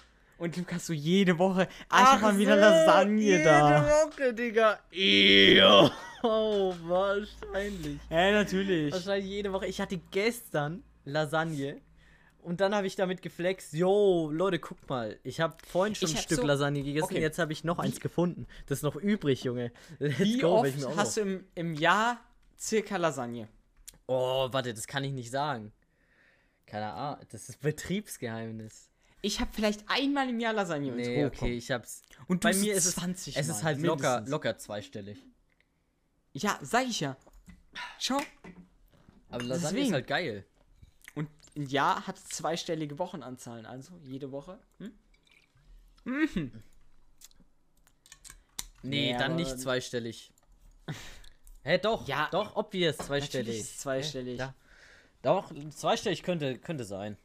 [0.45, 3.83] Und du kannst so jede Woche, ah, ich hab mal wieder Lasagne jede da.
[3.83, 4.79] Woche, Digga.
[4.93, 5.89] Ew.
[6.23, 7.99] Oh, wahrscheinlich.
[8.11, 8.93] Ja, natürlich.
[8.93, 9.67] Wahrscheinlich jede Woche.
[9.67, 11.81] Ich hatte gestern Lasagne
[12.43, 16.17] und dann habe ich damit geflext, yo, Leute, guckt mal, ich habe vorhin schon Ich
[16.17, 17.23] ein Stück so- Lasagne gegessen, Okay.
[17.23, 18.47] jetzt habe ich noch eins gefunden.
[18.67, 19.73] Das ist noch übrig, Junge.
[19.99, 22.21] Let's Wie go, oft hast du im, im Jahr
[22.59, 23.49] circa Lasagne?
[24.07, 25.73] Oh, warte, das kann ich nicht sagen.
[26.67, 28.91] Keine Ahnung, das ist Betriebsgeheimnis.
[29.25, 32.03] Ich habe vielleicht einmal im Jahr Lasagne wenn's Nee, okay, ich hab's.
[32.29, 34.31] Und du Bei mir ist es 20 Es Mal, ist halt locker, mindestens.
[34.31, 35.19] locker zweistellig.
[36.35, 37.17] Ja, sag ich ja.
[37.99, 38.21] Schau.
[39.31, 39.93] Aber Lasagne ist Deswegen.
[39.95, 40.47] halt geil.
[41.15, 44.59] Und ein Jahr hat zweistellige Wochenanzahlen, also jede Woche.
[44.79, 44.93] Hm?
[46.05, 46.51] Nee,
[48.83, 50.33] Nee, dann aber- nicht zweistellig.
[51.63, 53.61] Hä, doch, Ja, doch, obvious Natürlich zweistellig.
[53.61, 54.39] ist es zweistellig.
[54.39, 54.55] Ja.
[55.23, 57.17] Doch, zweistellig könnte, könnte sein.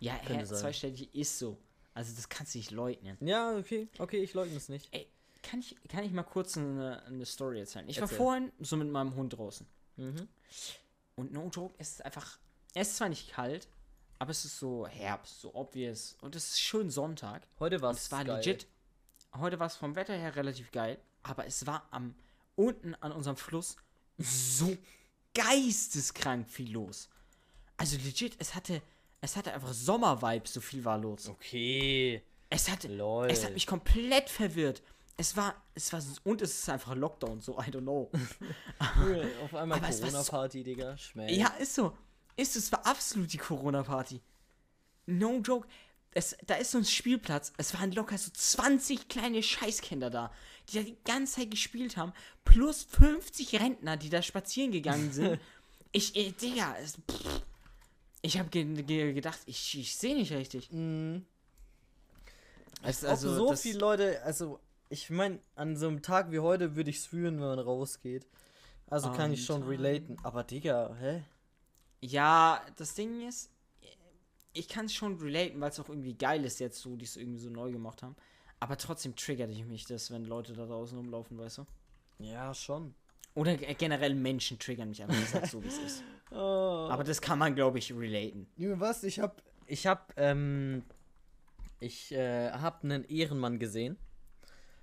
[0.00, 1.56] Ja, hä, zweistellig ist so.
[1.94, 3.16] Also das kannst du nicht leugnen.
[3.20, 4.88] Ja, okay, okay, ich leugne es nicht.
[4.92, 5.06] Ey,
[5.42, 7.88] kann ich, kann ich mal kurz eine, eine Story erzählen?
[7.88, 8.18] Ich war Erzähl.
[8.18, 9.66] vorhin so mit meinem Hund draußen.
[9.96, 10.28] Mhm.
[11.16, 12.38] Und no joke, es ist einfach.
[12.74, 13.68] Es ist zwar nicht kalt,
[14.18, 16.16] aber es ist so Herbst, so obvious.
[16.20, 17.46] Und es ist schön Sonntag.
[17.58, 18.66] Heute war es war legit.
[19.34, 22.14] Heute war es vom Wetter her relativ geil, aber es war am
[22.54, 23.76] unten an unserem Fluss
[24.18, 24.76] so
[25.34, 27.08] geisteskrank viel los.
[27.76, 28.82] Also legit, es hatte,
[29.20, 31.28] es hatte einfach Sommer-Vibes, so viel war los.
[31.28, 32.22] Okay.
[32.48, 33.28] Es hatte, Lol.
[33.30, 34.82] es hat mich komplett verwirrt.
[35.16, 38.10] Es war, es war, und es ist einfach Lockdown, so, I don't know.
[39.44, 40.96] Auf einmal war so- Corona-Party, Digga.
[40.96, 41.32] Schmäh.
[41.34, 41.96] ja, ist so.
[42.36, 44.20] Ist es war absolut die Corona-Party.
[45.06, 45.68] No joke.
[46.12, 47.52] Es, da ist so ein Spielplatz.
[47.58, 50.32] Es waren locker so 20 kleine Scheißkinder da,
[50.68, 52.12] die da die ganze Zeit gespielt haben.
[52.44, 55.38] Plus 50 Rentner, die da spazieren gegangen sind.
[55.92, 57.42] ich, äh, Digga, es, pff,
[58.22, 60.70] ich habe ge ge gedacht, ich, ich sehe nicht richtig.
[60.72, 61.24] Mhm.
[62.82, 66.90] Es, Ob so viele Leute, also ich meine, an so einem Tag wie heute würde
[66.90, 68.26] ich es fühlen, wenn man rausgeht.
[68.88, 70.16] Also kann ich schon Am relaten.
[70.22, 71.22] Aber Digga, hä?
[72.00, 73.50] Ja, das Ding ist,
[74.52, 77.16] ich kann es schon relaten, weil es auch irgendwie geil ist jetzt so, die es
[77.16, 78.16] irgendwie so neu gemacht haben.
[78.58, 81.66] Aber trotzdem triggert ich mich das, wenn Leute da draußen rumlaufen, weißt du?
[82.18, 82.94] Ja, schon.
[83.34, 86.02] Oder ge- generell Menschen triggern mich einfach, ich sag's so wie es ist.
[86.30, 86.88] Oh.
[86.90, 88.46] Aber das kann man, glaube ich, relaten.
[88.56, 89.04] Junge, was?
[89.04, 89.42] Ich hab.
[89.66, 90.84] Ich hab, ähm.
[91.80, 93.96] Ich äh, hab einen Ehrenmann gesehen.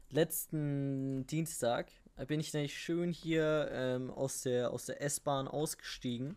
[0.09, 1.91] Letzten Dienstag
[2.27, 6.35] bin ich nämlich schön hier ähm, aus der, aus der S-Bahn ausgestiegen.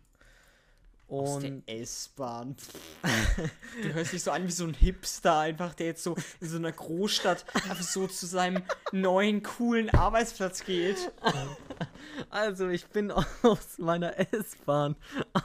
[1.07, 2.55] Aus der Und S-Bahn.
[3.81, 6.57] du hörst dich so an wie so ein Hipster einfach, der jetzt so in so
[6.57, 11.11] einer Großstadt einfach so zu seinem neuen, coolen Arbeitsplatz geht.
[12.29, 13.11] also ich bin
[13.43, 14.95] aus meiner S-Bahn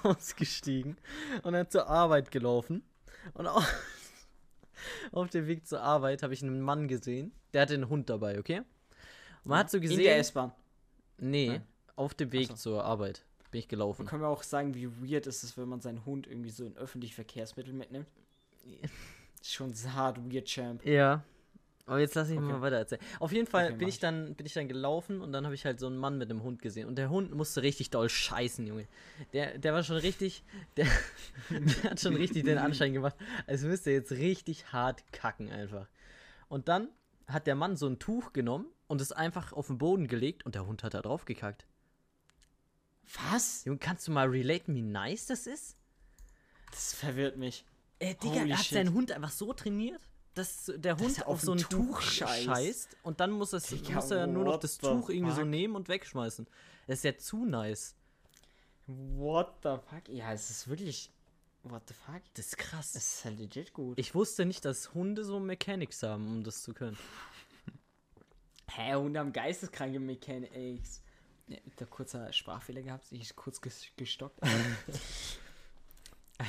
[0.02, 0.96] ausgestiegen
[1.42, 2.82] und dann zur Arbeit gelaufen.
[3.34, 3.66] Und auf,
[5.12, 8.38] auf dem Weg zur Arbeit habe ich einen Mann gesehen, der hatte einen Hund dabei,
[8.38, 8.58] okay?
[8.58, 9.98] Und man hat so gesehen.
[9.98, 10.52] In der S-Bahn.
[11.18, 11.66] Nee, Nein?
[11.96, 12.54] auf dem Weg so.
[12.54, 14.06] zur Arbeit bin ich gelaufen.
[14.06, 16.76] Können wir auch sagen, wie weird ist es, wenn man seinen Hund irgendwie so in
[16.76, 18.06] öffentliche Verkehrsmittel mitnimmt?
[19.42, 20.84] Schon hart weird, Champ.
[20.84, 21.24] Ja.
[21.88, 22.46] Aber jetzt lass ich Okay.
[22.52, 23.00] mal weiter erzählen.
[23.20, 25.64] Auf jeden Fall Okay, bin ich dann bin ich dann gelaufen und dann habe ich
[25.64, 28.66] halt so einen Mann mit einem Hund gesehen und der Hund musste richtig doll scheißen,
[28.66, 28.88] Junge.
[29.32, 30.42] Der der war schon richtig
[30.76, 30.86] der,
[31.50, 33.14] der hat schon richtig den Anschein gemacht,
[33.46, 35.88] als müsste er jetzt richtig hart kacken einfach.
[36.48, 36.88] Und dann
[37.28, 40.54] hat der Mann so ein Tuch genommen und es einfach auf den Boden gelegt und
[40.56, 41.66] der Hund hat da drauf gekackt.
[43.30, 43.64] Was?
[43.64, 45.76] Junge, kannst du mal relaten, wie nice das ist?
[46.72, 47.64] Das verwirrt mich.
[47.98, 48.74] Äh, Digga, Holy er hat shit.
[48.74, 50.05] seinen Hund einfach so trainiert,
[50.36, 52.44] dass der Hund er auf auf so ein Tuch Tuch scheißt.
[52.44, 52.96] scheißt.
[53.02, 55.48] und dann muss, es, Digga, muss er nur noch das Tuch irgendwie so fuck?
[55.48, 56.46] nehmen und wegschmeißen.
[56.86, 57.96] Das ist ja zu nice.
[58.86, 60.08] What the fuck?
[60.08, 61.10] Ja, es ist wirklich.
[61.64, 62.22] What the fuck?
[62.34, 62.94] Das ist krass.
[62.94, 63.98] Es ist halt legit gut.
[63.98, 66.98] ich wusste nicht, dass Hunde so Mechanics haben, um das zu können.
[68.70, 71.02] Hä, Hunde haben geisteskranke Mechanics.
[71.48, 74.38] Ja, da kurzer Sprachfehler gehabt, ich ist kurz ges gestockt.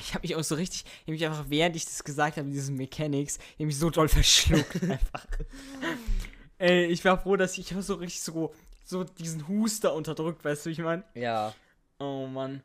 [0.02, 2.50] ich habe mich auch so richtig, ich habe mich einfach, während ich das gesagt habe,
[2.50, 5.26] diesen Mechanics, ich mich so doll verschluckt einfach.
[6.58, 10.66] Ey, ich war froh, dass ich, ich so richtig so, so diesen Huster unterdrückt, weißt
[10.66, 11.04] du, wie ich meine?
[11.14, 11.54] Ja.
[12.00, 12.62] Oh Mann.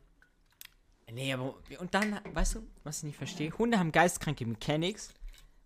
[1.11, 1.55] Nee, aber.
[1.79, 3.51] Und dann, weißt du, was ich nicht verstehe?
[3.57, 5.13] Hunde haben geistkranke Mechanics,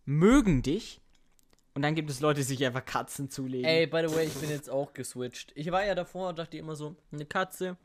[0.06, 1.00] mögen dich.
[1.74, 3.66] Und dann gibt es Leute, die sich einfach Katzen zulegen.
[3.66, 5.52] Ey, by the way, ich bin jetzt auch geswitcht.
[5.56, 7.78] Ich war ja davor und dachte immer so, eine Katze,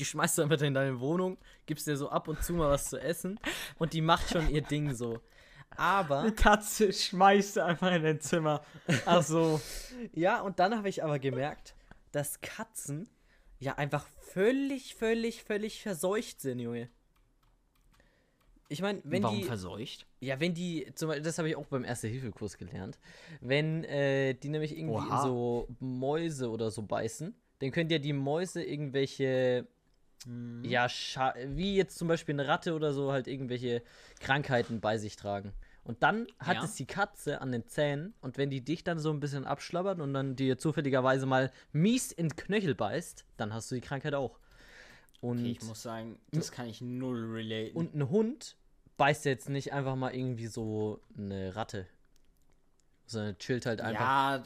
[0.00, 2.88] die schmeißt du einfach in deine Wohnung, gibst dir so ab und zu mal was
[2.88, 3.38] zu essen
[3.78, 5.20] und die macht schon ihr Ding so.
[5.76, 8.62] Aber Eine Katze schmeißt du einfach in dein Zimmer.
[9.06, 9.60] Ach so.
[10.14, 11.74] Ja, und dann habe ich aber gemerkt,
[12.10, 13.08] dass Katzen
[13.58, 16.88] ja einfach völlig, völlig, völlig verseucht sind, Junge.
[18.68, 19.44] Ich meine, wenn Warum die.
[19.44, 20.06] verseucht?
[20.20, 22.98] Ja, wenn die, zum Beispiel, das habe ich auch beim Erste-Hilfe-Kurs gelernt.
[23.40, 28.12] Wenn äh, die nämlich irgendwie in so Mäuse oder so beißen, dann können ja die
[28.12, 29.66] Mäuse irgendwelche,
[30.24, 30.64] Hm.
[30.64, 30.86] ja,
[31.46, 33.82] wie jetzt zum Beispiel eine Ratte oder so, halt irgendwelche
[34.20, 35.52] Krankheiten bei sich tragen.
[35.82, 36.64] Und dann hat Ja.
[36.64, 39.98] es die Katze an den Zähnen und wenn die dich dann so ein bisschen abschlabbert
[40.00, 44.14] und dann dir zufälligerweise mal mies in den Knöchel beißt, dann hast du die Krankheit
[44.14, 44.38] auch.
[45.22, 47.76] Und, Okay, ich muss sagen, das kann ich null relaten.
[47.76, 48.56] und ein Hund
[48.98, 51.86] beißt jetzt nicht einfach mal irgendwie so eine Ratte.
[53.06, 54.00] Sondern chillt halt einfach.
[54.00, 54.44] ja,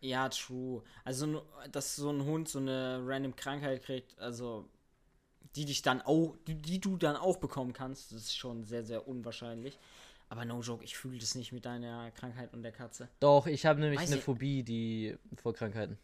[0.00, 0.82] ja, true.
[1.04, 4.68] Also, dass so ein Hund so eine random Krankheit kriegt, also
[5.56, 8.84] die dich dann auch, die, die du dann auch bekommen kannst, das ist schon sehr,
[8.84, 9.78] sehr unwahrscheinlich.
[10.28, 13.08] Aber no joke, ich fühle das nicht mit deiner Krankheit und der Katze.
[13.20, 15.98] Doch, ich habe nämlich Weiß eine ich- Phobie, die vor Krankheiten.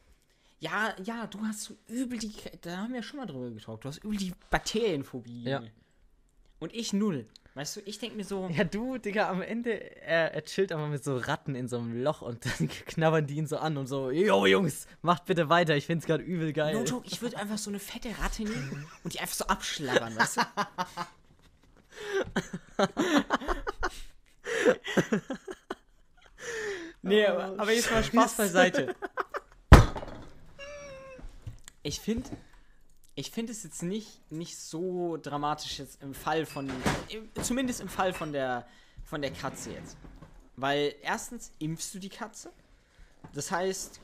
[0.60, 3.88] Ja, ja, du hast so übel die, da haben wir schon mal drüber getalkt, du
[3.88, 5.42] hast übel die Bakterienphobie.
[5.42, 5.60] Ja.
[6.60, 7.26] Und ich null.
[7.54, 10.88] Weißt du, ich denke mir so, Ja, du, Digga, am Ende, er, er chillt einfach
[10.88, 13.86] mit so Ratten in so einem Loch und dann knabbern die ihn so an und
[13.86, 16.74] so, yo, Jungs, macht bitte weiter, ich find's gerade übel geil.
[16.74, 20.16] no joke, ich würde einfach so eine fette Ratte nehmen und die einfach so abschlabbern,
[20.16, 20.42] weißt du?
[27.02, 28.94] nee, aber, aber jetzt mal Spaß beiseite.
[31.82, 32.30] Ich finde,
[33.14, 36.70] ich finde es jetzt nicht, nicht so dramatisch jetzt im Fall von,
[37.08, 38.66] im, zumindest im Fall von der,
[39.04, 39.96] von der Katze jetzt.
[40.56, 42.50] Weil erstens impfst du die Katze.
[43.34, 44.00] Das heißt,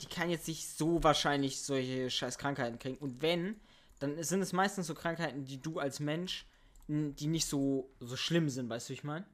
[0.00, 2.98] die kann jetzt nicht so wahrscheinlich solche scheiß Krankheiten kriegen.
[2.98, 3.60] Und wenn,
[3.98, 6.46] dann sind es meistens so Krankheiten, die du als Mensch,
[6.86, 9.26] die nicht so, so schlimm sind, weißt du, wie ich meine?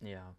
[0.00, 0.34] Ja.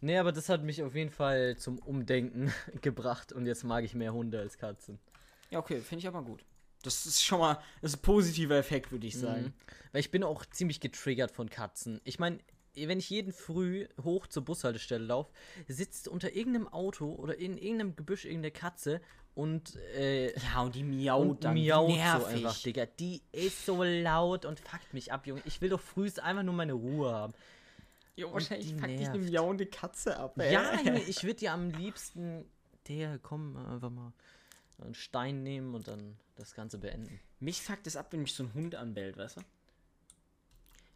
[0.00, 3.94] Nee, aber das hat mich auf jeden Fall zum Umdenken gebracht und jetzt mag ich
[3.94, 4.98] mehr Hunde als Katzen.
[5.50, 6.44] Ja, okay, finde ich aber gut.
[6.82, 9.42] Das ist schon mal das ist ein positiver Effekt, würde ich sagen.
[9.44, 9.52] Mhm.
[9.92, 12.00] Weil ich bin auch ziemlich getriggert von Katzen.
[12.04, 12.38] Ich meine,
[12.74, 15.30] wenn ich jeden früh hoch zur Bushaltestelle laufe,
[15.68, 19.00] sitzt unter irgendeinem Auto oder in irgendeinem Gebüsch irgendeine Katze
[19.34, 21.54] und, äh, Ja, und die miaut und dann.
[21.54, 22.26] miaut so nervig.
[22.36, 22.86] einfach, Digga.
[22.86, 25.42] Die ist so laut und fuckt mich ab, Junge.
[25.44, 27.32] Ich will doch frühst einfach nur meine Ruhe haben.
[28.16, 30.52] Jo, wahrscheinlich die packt dich eine miauende Katze ab, ey.
[30.52, 32.44] Ja, Junge, ich würde dir am liebsten,
[32.88, 34.12] der, komm, einfach mal
[34.82, 37.20] einen Stein nehmen und dann das Ganze beenden.
[37.38, 39.40] Mich fuckt es ab, wenn mich so ein Hund anbellt, weißt du?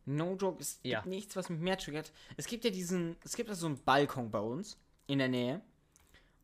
[0.07, 1.01] No joke, es Ja.
[1.01, 2.13] gibt nichts, was mich mehr triggert.
[2.37, 4.77] Es gibt ja diesen, es gibt ja so einen Balkon bei uns
[5.07, 5.63] in der Nähe.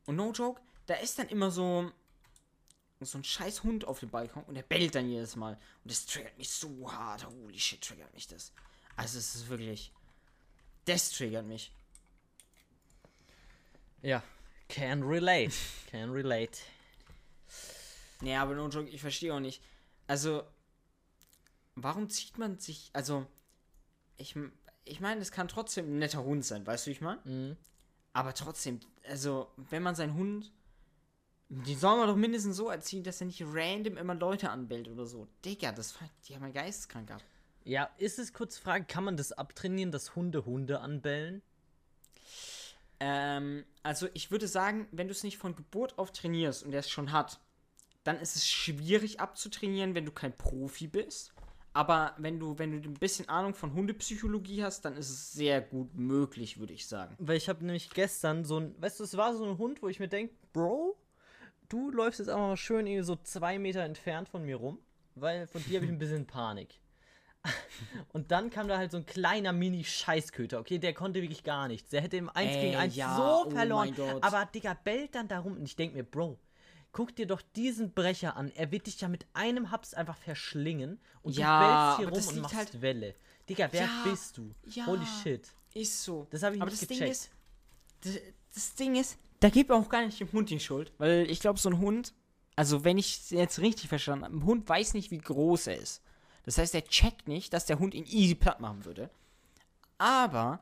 [0.07, 1.91] Und no joke, da ist dann immer so
[3.03, 5.55] so ein scheiß Hund auf dem Balkon und der bellt dann jedes Mal.
[5.85, 7.27] Und das triggert mich so hart.
[7.27, 8.53] Holy shit, triggert mich das.
[8.95, 9.91] Also es ist wirklich,
[10.85, 11.73] das triggert mich.
[14.03, 14.23] Ja,
[14.69, 15.55] can relate.
[15.91, 16.59] Can relate.
[18.21, 19.63] Nee, aber no joke, ich verstehe auch nicht.
[20.07, 20.43] Also,
[21.75, 23.27] warum zieht man sich, also,
[24.17, 24.37] ich,
[24.85, 27.21] ich meine, es kann trotzdem ein netter Hund sein, weißt du, ich meine?
[27.25, 27.57] Mhm.
[28.13, 30.53] Aber trotzdem, also, wenn man seinen Hund,
[31.49, 35.07] die soll man doch mindestens so erziehen, dass er nicht random immer Leute anbellt oder
[35.07, 35.27] so.
[35.45, 35.95] Digga, das
[36.27, 37.23] die haben einen geisteskrank ab.
[37.65, 41.43] Ja, ist es kurz Frage, kann man das abtrainieren, dass Hunde Hunde anbellen?
[43.01, 46.81] Ähm, also ich würde sagen, wenn du es nicht von Geburt auf trainierst und er
[46.81, 47.41] es schon hat,
[48.05, 51.33] dann ist es schwierig abzutrainieren, wenn du kein Profi bist.
[51.73, 55.61] Aber wenn du, wenn du ein bisschen Ahnung von Hundepsychologie hast, dann ist es sehr
[55.61, 57.15] gut möglich, würde ich sagen.
[57.19, 59.89] Weil ich habe nämlich gestern so ein, weißt du, es war so ein Hund, wo
[59.89, 60.97] ich mir denke, Bro,
[61.69, 64.79] du läufst jetzt einfach mal schön irgendwie so zwei Meter entfernt von mir rum,
[65.15, 66.81] weil von dir habe ich ein bisschen Panik.
[68.13, 71.91] Und dann kam da halt so ein kleiner Mini-Scheißköter, okay, der konnte wirklich gar nichts.
[71.91, 73.95] Der hätte im 1 Ey, gegen 1 ja, so oh verloren.
[73.95, 74.23] Gott.
[74.23, 76.39] aber Digga, bellt dann darum und ich denke mir, Bro,
[76.93, 78.51] guck dir doch diesen Brecher an.
[78.57, 82.37] Er wird dich ja mit einem Haps einfach verschlingen und Ja, du das hier rum
[82.37, 83.15] und machst halt- Welle.
[83.49, 84.55] Digga, wer Ja, bist du?
[84.65, 84.87] ja.
[84.87, 85.49] Holy shit.
[85.75, 86.27] Ist so.
[86.31, 87.13] Das habe ich Aber nicht das Ding gecheckt.
[87.13, 87.31] ist,
[88.03, 88.15] das,
[88.55, 90.93] das Ding ist, da gibt auch gar nicht dem Hund die Schuld.
[90.99, 92.13] Weil ich glaube, so ein Hund,
[92.57, 95.77] also wenn ich es jetzt richtig verstanden habe, ein Hund weiß nicht, wie groß er
[95.79, 96.03] ist.
[96.45, 99.11] Das heißt, er checkt nicht, dass der Hund ihn easy platt machen würde.
[99.99, 100.61] Aber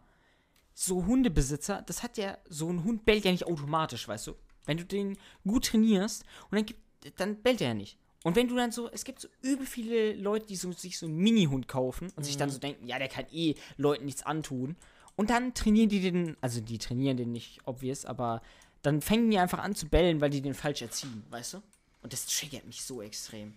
[0.74, 4.34] so Hundebesitzer, das hat ja, so ein Hund bellt ja nicht automatisch, weißt du?
[4.68, 6.80] Wenn du den gut trainierst und dann, gibt,
[7.18, 7.96] dann bellt er ja nicht.
[8.22, 11.06] Und wenn du dann so, es gibt so übel viele Leute, die so, sich so
[11.06, 14.76] einen Mini-Hund kaufen und sich dann so denken, ja, der kann eh Leuten nichts antun.
[15.16, 18.42] Und dann trainieren die den, also die trainieren den nicht, obvious, aber
[18.82, 21.62] dann fangen die einfach an zu bellen, weil die den falsch erziehen, weißt du?
[22.02, 23.54] Und das triggert mich so extrem.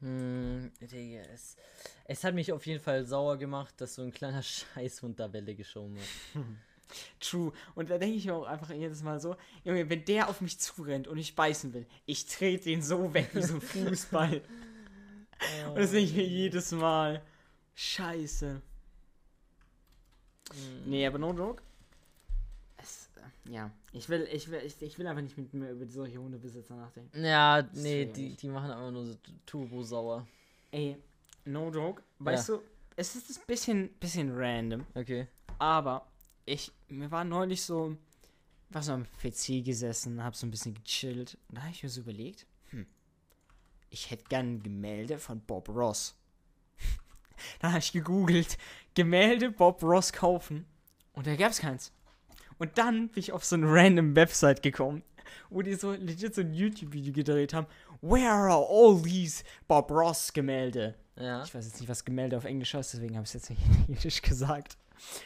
[0.00, 1.56] Hm, Digga, es,
[2.06, 4.42] es hat mich auf jeden Fall sauer gemacht, dass so ein kleiner
[4.74, 6.42] Scheißhund da Welle geschoben hat.
[7.20, 7.52] True.
[7.74, 10.58] Und da denke ich mir auch einfach jedes Mal so, Junge, wenn der auf mich
[10.58, 14.42] zurennt und ich beißen will, ich trete den so weg wie so ein Fußball.
[15.68, 17.22] und das denke ich mir jedes Mal.
[17.74, 18.60] Scheiße.
[20.84, 21.62] Nee, aber no joke.
[22.76, 25.86] Es, äh, ja, ich will, ich will, ich, ich will einfach nicht mit mir über
[25.86, 27.24] solche Hundebesitzer nachdenken.
[27.24, 30.26] Ja, nee, will die, die machen einfach nur so turbo sauer.
[30.70, 30.96] Ey,
[31.44, 32.02] no joke.
[32.18, 32.62] Weißt du,
[32.96, 34.84] es ist ein bisschen, bisschen random.
[34.94, 35.26] Okay.
[35.58, 36.06] Aber
[36.44, 37.96] ich, mir war neulich so,
[38.70, 41.38] war so am PC gesessen, hab so ein bisschen gechillt.
[41.48, 42.86] Und da habe ich mir so überlegt, hm,
[43.90, 46.16] ich hätte gern ein Gemälde von Bob Ross.
[47.60, 48.58] dann habe ich gegoogelt,
[48.94, 50.66] Gemälde Bob Ross kaufen.
[51.12, 51.92] Und da gab es keins.
[52.58, 55.02] Und dann bin ich auf so eine random Website gekommen,
[55.50, 57.66] wo die so legit so ein YouTube-Video gedreht haben.
[58.00, 60.94] Where are all these Bob Ross Gemälde?
[61.16, 61.42] Ja.
[61.44, 63.62] Ich weiß jetzt nicht, was Gemälde auf Englisch heißt, deswegen habe ich es jetzt nicht
[63.64, 64.76] in Englisch gesagt.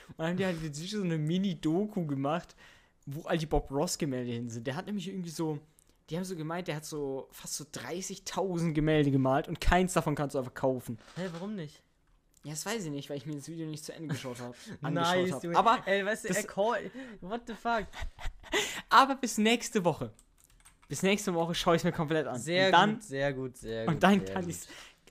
[0.08, 2.54] Und dann haben die halt jetzt so eine Mini-Doku gemacht,
[3.06, 4.66] wo all die Bob Ross-Gemälde hin sind.
[4.66, 5.58] Der hat nämlich irgendwie so,
[6.10, 10.14] die haben so gemeint, der hat so fast so 30.000 Gemälde gemalt und keins davon
[10.14, 10.98] kannst du einfach kaufen.
[11.16, 11.82] Hä, warum nicht?
[12.44, 14.54] Ja, das weiß ich nicht, weil ich mir das Video nicht zu Ende geschaut habe.
[14.82, 15.56] angeschaut hab.
[15.56, 17.86] Aber, ey, weißt du, das- call, what the fuck?
[18.88, 20.12] aber bis nächste Woche.
[20.88, 22.38] Bis nächste Woche schaue ich es mir komplett an.
[22.38, 23.94] Sehr dann, gut, sehr gut, sehr gut.
[23.94, 24.58] Und dann kann ich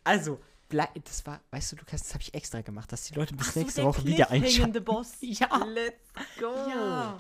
[0.06, 3.34] Also, blei- das war, weißt du, Lukas, das habe ich extra gemacht, dass die Leute
[3.36, 4.84] bis Ach so, nächste der Woche wieder einschalten.
[4.84, 5.14] Boss.
[5.22, 5.64] Ja.
[5.66, 6.00] Let's
[6.40, 6.54] go.
[6.70, 7.18] Ja.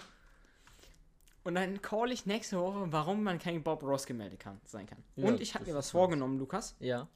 [1.44, 4.98] Und dann call ich nächste Woche, warum man kein Bob Ross Gemälde kann, sein kann.
[5.16, 6.76] Ja, Und ich habe mir was vorgenommen, Lukas.
[6.80, 7.08] Ja.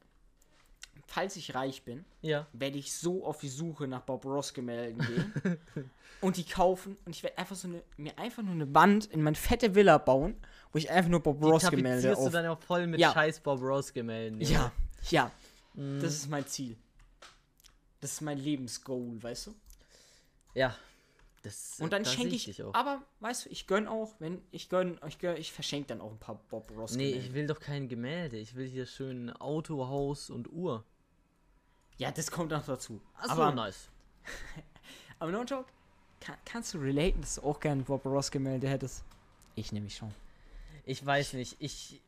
[1.08, 2.46] falls ich reich bin, Ja.
[2.52, 5.58] werde ich so auf die Suche nach Bob Ross Gemälden gehen
[6.20, 9.20] und die kaufen und ich werde einfach so eine, mir einfach nur eine Wand in
[9.22, 10.36] meine fette Villa bauen,
[10.70, 12.32] wo ich einfach nur Bob Die Ross Gemälde tapezierst du auf.
[12.32, 13.12] dann auch voll mit Ja.
[13.12, 14.40] scheiß Bob Ross Gemälden.
[14.40, 14.70] Ja,
[15.10, 15.32] ja,
[15.74, 16.00] Mhm.
[16.00, 16.76] das ist mein Ziel.
[18.00, 19.54] Das ist mein Lebensgoal, weißt du?
[20.54, 20.74] Ja.
[21.42, 22.74] Das, Und dann da schenke ich, auch.
[22.74, 26.10] aber weißt du, ich gönn auch, wenn ich gönn, ich gönn, ich verschenke dann auch
[26.10, 27.26] ein paar Bob Ross Nee, Gemälde.
[27.26, 28.36] ich will doch kein Gemälde.
[28.36, 30.84] Ich will hier schön Auto, Haus und Uhr.
[31.96, 33.00] ja, das kommt noch dazu.
[33.16, 33.88] Achso, aber, nice.
[35.18, 35.70] aber no joke,
[36.20, 39.02] kann, kannst du relaten, dass du auch gerne Bob Ross Gemälde hättest?
[39.54, 40.12] Ich nämlich schon.
[40.84, 41.56] Ich weiß nicht.
[41.58, 42.02] Ich,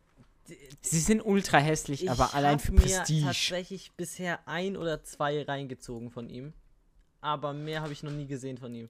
[0.81, 3.25] Sie sind ultra hässlich, ich aber allein für Prestige.
[3.27, 6.53] tatsächlich bisher ein oder zwei reingezogen von ihm.
[7.21, 8.89] Aber mehr habe ich noch nie gesehen von ihm.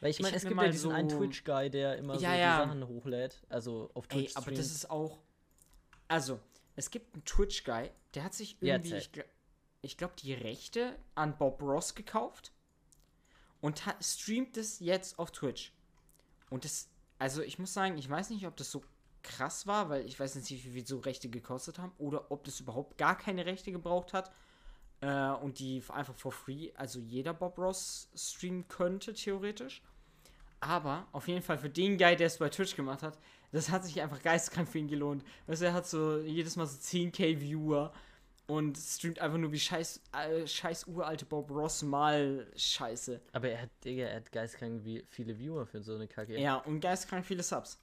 [0.00, 2.22] Weil ich Ich meine, es gibt mal ja diesen einen so- Twitch-Guy, der immer so
[2.24, 2.56] Ja, die ja.
[2.58, 3.40] Sachen hochlädt.
[3.48, 5.18] Also auf Twitch Ey, aber das ist auch.
[6.08, 6.40] Also,
[6.76, 9.10] es gibt einen Twitch-Guy, der hat sich irgendwie, ich,
[9.82, 12.52] ich glaube, die Rechte an Bob Ross gekauft
[13.60, 15.72] und hat, streamt es jetzt auf Twitch.
[16.50, 18.82] Und das, also ich muss sagen, ich weiß nicht, ob das so
[19.28, 22.60] krass war, weil ich weiß nicht, wie viel so Rechte gekostet haben oder ob das
[22.60, 24.32] überhaupt gar keine Rechte gebraucht hat
[25.00, 29.82] äh, und die einfach for free, also jeder Bob Ross streamen könnte, theoretisch.
[30.60, 33.18] Aber auf jeden Fall für den Guy, der es bei Twitch gemacht hat,
[33.52, 35.24] das hat sich einfach geistkrank für ihn gelohnt.
[35.46, 37.92] Weißt du, er hat so jedes Mal so 10k Viewer
[38.46, 43.20] und streamt einfach nur wie scheiß, äh, scheiß uralte Bob Ross mal Scheiße.
[43.32, 46.38] Aber er hat, Digga, er hat geistkrank wie viele Viewer für so eine Kacke.
[46.40, 47.78] Ja, und geistkrank viele Subs.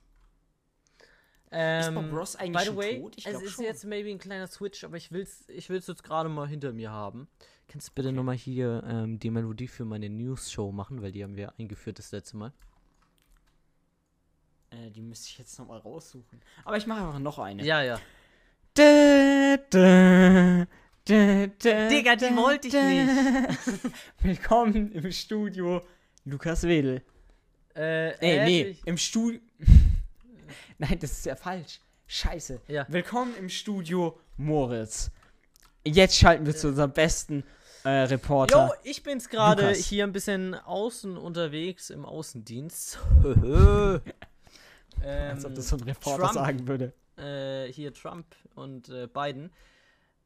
[1.51, 3.13] Ähm, Bob Ross eigentlich by the way, tot?
[3.17, 3.65] Ich es ist schon.
[3.65, 6.91] jetzt maybe ein kleiner Switch, aber ich will's, ich will's jetzt gerade mal hinter mir
[6.91, 7.27] haben.
[7.67, 11.35] Kannst du bitte nochmal hier ähm, die Melodie für meine News-Show machen, weil die haben
[11.35, 12.51] wir eingeführt das letzte Mal.
[14.71, 16.41] Äh, die müsste ich jetzt nochmal raussuchen.
[16.63, 17.63] Aber ich mache einfach noch eine.
[17.63, 17.99] Ja, ja.
[18.73, 20.65] Da, da,
[21.05, 23.93] da, da, Digga, die wollte ich nicht.
[24.21, 25.81] Willkommen im Studio
[26.25, 27.01] Lukas Wedel.
[27.75, 29.39] Äh, Ey, äh, nee, ich- im Studio.
[30.77, 31.79] Nein, das ist ja falsch.
[32.07, 32.61] Scheiße.
[32.67, 32.85] Ja.
[32.89, 35.11] Willkommen im Studio Moritz.
[35.85, 37.43] Jetzt schalten wir zu unserem besten
[37.83, 38.67] äh, Reporter.
[38.67, 42.99] Jo, ich bin's gerade hier ein bisschen außen unterwegs im Außendienst.
[43.23, 44.01] ähm,
[45.03, 46.33] Als ob das so ein Reporter Trump.
[46.33, 46.93] sagen würde.
[47.17, 49.51] äh, hier Trump und äh, Biden.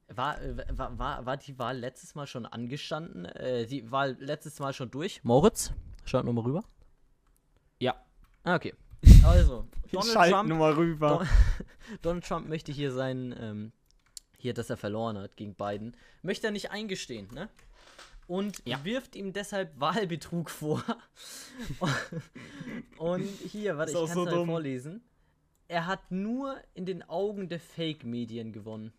[0.08, 3.26] War, äh, war, war, war die Wahl letztes Mal schon angestanden?
[3.26, 5.24] Äh, die Wahl letztes Mal schon durch?
[5.24, 5.72] Moritz,
[6.06, 6.63] schaut nochmal rüber.
[7.80, 7.96] Ja.
[8.44, 8.74] Ah, okay.
[9.24, 11.10] Also, Donald Trump, mal rüber.
[11.20, 11.28] Don-
[12.02, 13.72] Donald Trump möchte hier sein, ähm,
[14.38, 17.50] hier, dass er verloren hat gegen Biden, möchte er nicht eingestehen, ne?
[18.28, 18.84] Und Ja.
[18.86, 20.84] wirft ihm deshalb Wahlbetrug vor.
[22.98, 24.48] Und hier, warte, ich kann es so mal dumm.
[24.48, 25.02] vorlesen.
[25.68, 28.94] Er hat nur in den Augen der Fake-Medien gewonnen,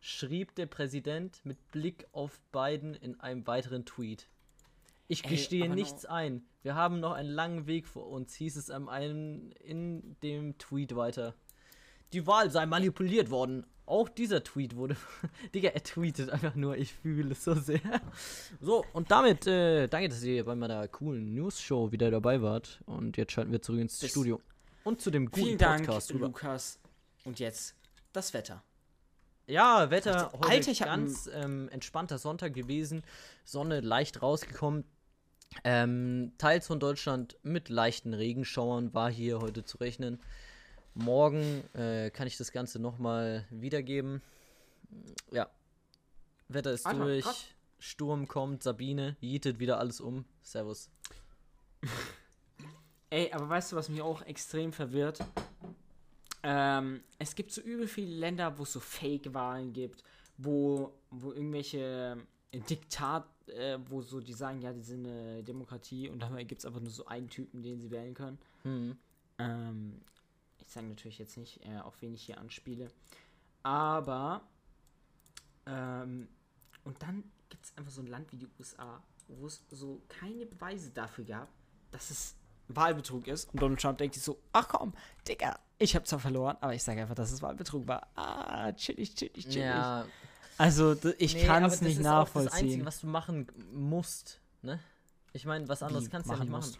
[0.00, 4.26] schrieb der Präsident mit Blick auf Biden in einem weiteren Tweet.
[5.12, 6.42] Ich Ey, gestehe aber nichts ein.
[6.62, 10.96] Wir haben noch einen langen Weg vor uns, hieß es am einen in dem Tweet
[10.96, 11.34] weiter.
[12.14, 13.66] Die Wahl sei manipuliert worden.
[13.84, 14.96] Auch dieser Tweet wurde.
[15.54, 17.80] Digga, er tweetet einfach nur, ich fühle es so sehr.
[18.60, 22.80] So, und damit, äh, danke, dass ihr bei meiner coolen News-Show wieder dabei wart.
[22.86, 24.40] Und jetzt schalten wir zurück ins Bis- Studio.
[24.84, 26.26] Und zu dem guten Vielen Dank, Podcast rüber.
[26.28, 26.78] Lukas.
[27.24, 27.74] Und jetzt
[28.14, 28.62] das Wetter.
[29.46, 33.02] Ja, Wetter heute Alter, ich ganz ähm, entspannter Sonntag gewesen.
[33.44, 34.84] Sonne leicht rausgekommen.
[35.64, 40.18] Ähm, teils von Deutschland mit leichten Regenschauern war hier heute zu rechnen.
[40.94, 44.20] Morgen äh, kann ich das Ganze nochmal wiedergeben.
[45.30, 45.48] Ja.
[46.48, 47.24] Wetter ist Alter, durch.
[47.24, 47.46] krass.
[47.78, 50.24] Sturm kommt, Sabine jietet wieder alles um.
[50.42, 50.90] Servus.
[53.10, 55.18] Ey, aber weißt du, was mich auch extrem verwirrt?
[56.42, 60.02] Ähm, es gibt so übel viele Länder, wo es so Fake-Wahlen gibt,
[60.38, 62.16] wo, wo irgendwelche
[62.60, 66.66] Diktat, äh, wo so die sagen, ja, die sind eine Demokratie und dabei gibt es
[66.66, 68.38] einfach nur so einen Typen, den sie wählen können.
[68.62, 68.96] Hm.
[69.38, 70.00] Ähm,
[70.58, 72.90] ich sage natürlich jetzt nicht, äh, auf wen ich hier anspiele.
[73.62, 74.42] Aber,
[75.66, 76.28] ähm,
[76.84, 80.46] und dann gibt es einfach so ein Land wie die USA, wo es so keine
[80.46, 81.48] Beweise dafür gab,
[81.90, 82.36] dass es
[82.68, 83.52] Wahlbetrug ist.
[83.52, 84.92] Und Donald Trump denkt sich so, ach komm,
[85.26, 88.08] Digga, ich habe zwar verloren, aber ich sage einfach, dass es Wahlbetrug war.
[88.14, 89.56] Ah, chillig, chillig, chillig.
[89.56, 90.06] Ja,
[90.58, 92.86] Also, ich Nee, kann es das nicht ist auch Das Einzige, nachvollziehen.
[92.86, 94.78] was du machen musst, ne?
[95.32, 96.60] Ich meine, was anderes Wie kannst du ja nicht machen.
[96.66, 96.78] musst.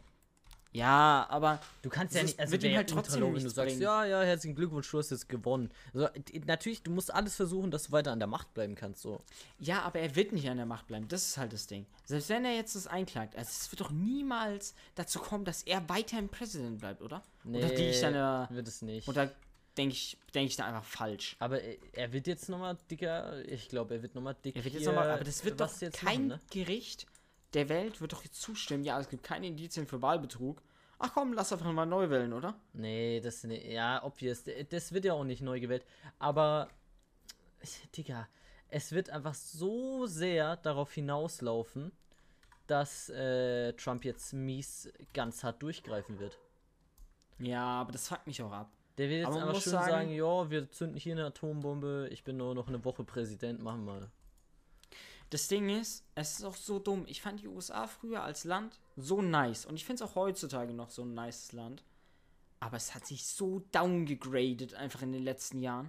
[0.75, 3.41] Ja, aber Du kannst Das ja ist- nicht, also wird ihm halt trotzdem wenn du
[3.41, 3.83] sagst, bringen.
[3.83, 5.71] ja, ja, herzlichen Glückwunsch, du hast jetzt gewonnen.
[5.93, 6.09] Also,
[6.47, 9.21] natürlich, du musst alles versuchen, dass du weiter an der Macht bleiben kannst, so.
[9.59, 11.09] Ja, aber er wird nicht an der Macht bleiben.
[11.09, 11.85] Das ist halt das Ding.
[12.07, 15.87] Selbst wenn er jetzt das einklagt, also es wird doch niemals dazu kommen, dass er
[15.91, 17.23] weiterhin Präsident bleibt, oder?
[17.45, 19.07] Oder die ich dann, äh, wird es nicht.
[19.09, 19.31] oder
[19.77, 21.37] denke ich, denke ich da einfach falsch.
[21.39, 23.45] Aber er, wird jetzt nochmal dicker.
[23.47, 24.57] Ich glaube, er wird nochmal dick.
[24.57, 26.41] Er wird jetzt nochmal, aber das wird doch jetzt kein machen, ne?
[26.51, 27.07] Gericht
[27.55, 28.85] der Welt wird doch jetzt zustimmen.
[28.85, 30.63] Ja, es gibt keine Indizien für Wahlbetrug.
[30.99, 32.55] Ach komm, lass einfach mal neu wählen, oder?
[32.73, 34.45] Nee, das ne, ja, obvious.
[34.71, 35.85] Das wird ja auch nicht neu gewählt.
[36.19, 36.69] Aber,
[37.97, 38.29] Digga,
[38.69, 41.93] es wird einfach so sehr darauf hinauslaufen,
[42.69, 46.39] dass äh, Trump jetzt mies ganz hart durchgreifen wird.
[47.39, 48.71] Ja, aber das fuckt mich auch ab.
[48.99, 52.25] Der wird jetzt Aber einfach schön sagen- sagen, ja, wir zünden hier eine Atombombe, ich
[52.25, 54.11] bin nur noch eine Woche Präsident, machen wir.
[55.31, 57.05] Das Ding ist, es ist auch so dumm.
[57.09, 59.65] Ich fand die USA früher als Land so nice.
[59.65, 61.83] Und ich finde es auch heutzutage noch so ein nices Land.
[62.61, 65.89] Aber es hat sich so downgegradet einfach in den letzten Jahren.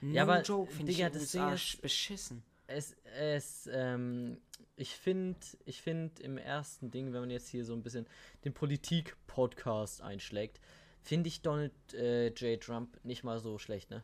[0.00, 2.42] No Ja, aber, joke, finde ich die das USA Ding ist- sch- beschissen.
[2.66, 4.38] Es, es, ähm,
[4.76, 8.06] ich finde, ich finde im ersten Ding, wenn man jetzt hier so ein bisschen
[8.44, 10.60] den Politik-Podcast einschlägt,
[11.02, 12.60] finde ich Donald äh, J.
[12.60, 14.02] Trump nicht mal so schlecht, ne?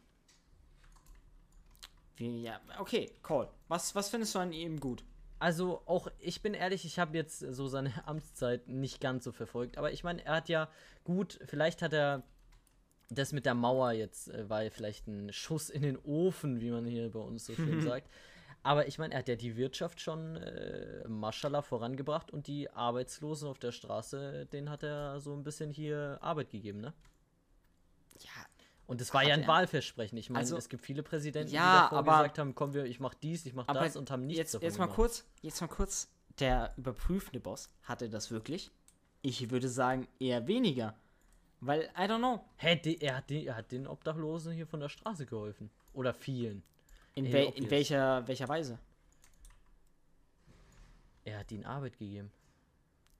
[2.17, 3.49] Wie, ja, okay, Call.
[3.69, 5.05] Was, was findest du an ihm gut?
[5.39, 9.77] Also auch, ich bin ehrlich, ich habe jetzt so seine Amtszeit nicht ganz so verfolgt,
[9.77, 10.69] aber ich meine, er hat ja
[11.05, 12.23] gut, vielleicht hat er
[13.11, 16.87] das mit der Mauer jetzt, äh, war vielleicht ein Schuss in den Ofen, wie man
[16.87, 18.09] hier bei uns so schön sagt.
[18.67, 23.49] Aber ich meine, er hat ja die Wirtschaft schon, äh, Maschallah, vorangebracht und die Arbeitslosen
[23.49, 26.93] auf der Straße, denen hat er so ein bisschen hier Arbeit gegeben, ne?
[28.21, 28.31] Ja,
[28.89, 29.49] Und es war Hat ja ein er?
[29.49, 30.17] Wahlversprechen.
[30.19, 32.85] Ich meine, Also- es gibt viele Präsidenten, Ja, die davor aber- gesagt haben, komm, wir,
[32.87, 34.97] ich mach dies, ich mach das und haben nichts jetzt, davon jetzt mal gemacht.
[34.97, 36.09] kurz, jetzt mal kurz.
[36.39, 38.71] Der überprüfende Boss, hatte das wirklich?
[39.23, 40.95] Ich würde sagen, eher weniger.
[41.61, 42.45] Weil, I don't know.
[42.59, 45.71] Hä, die, er, hat er hat den Obdachlosen hier von der Straße geholfen.
[45.93, 46.63] Oder vielen.
[47.17, 48.79] In, Ey, wel, in welcher, welcher Weise?
[51.25, 52.31] Er hat ihnen Arbeit gegeben.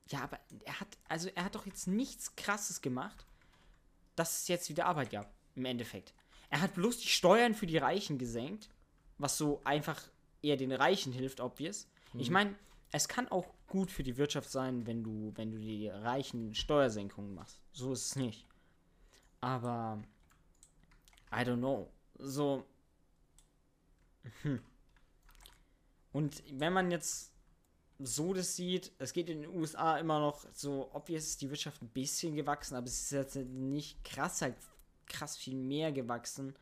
[0.07, 3.25] Ja, aber er hat, also er hat doch jetzt nichts krasses gemacht,
[4.15, 6.13] dass es jetzt wieder Arbeit gab, im Endeffekt.
[6.49, 8.69] Er hat bloß die Steuern für die Reichen gesenkt,
[9.17, 10.01] was so einfach
[10.41, 11.89] eher den Reichen hilft, obvious.
[12.13, 12.55] Ich meine,
[12.91, 17.33] es kann auch gut für die Wirtschaft sein, wenn du, wenn du die Reichen Steuersenkungen
[17.33, 17.59] machst.
[17.73, 18.45] So ist es nicht.
[19.41, 20.01] Aber
[21.31, 21.91] I don't know.
[22.19, 22.63] So.
[24.43, 24.61] Hm.
[26.11, 27.31] Und wenn man jetzt
[27.99, 31.81] so das sieht, es geht in den USA immer noch so, obvious ist die Wirtschaft
[31.81, 34.55] ein bisschen gewachsen, aber es ist jetzt nicht krass, halt
[35.07, 36.55] krass viel mehr gewachsen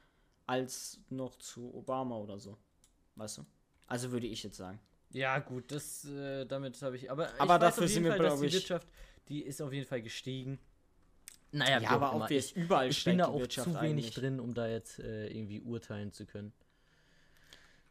[0.46, 2.58] als noch zu Obama oder so.
[3.16, 3.46] Weißt du?
[3.88, 4.80] Also würde ich jetzt sagen.
[5.12, 7.10] Ja, gut, das, äh, damit habe ich.
[7.10, 8.88] Aber, Aber ich dafür sind jeden wir, Fall, dass glaub die ich- Wirtschaft,
[9.30, 10.60] die ist auf jeden Fall gestiegen.
[11.52, 14.06] Naja, Ja, aber auch obvious, ich, überall ich steigt bin da auch Wirtschaft zu wenig
[14.06, 14.14] eigentlich.
[14.16, 16.52] drin, um da jetzt äh, irgendwie urteilen zu können.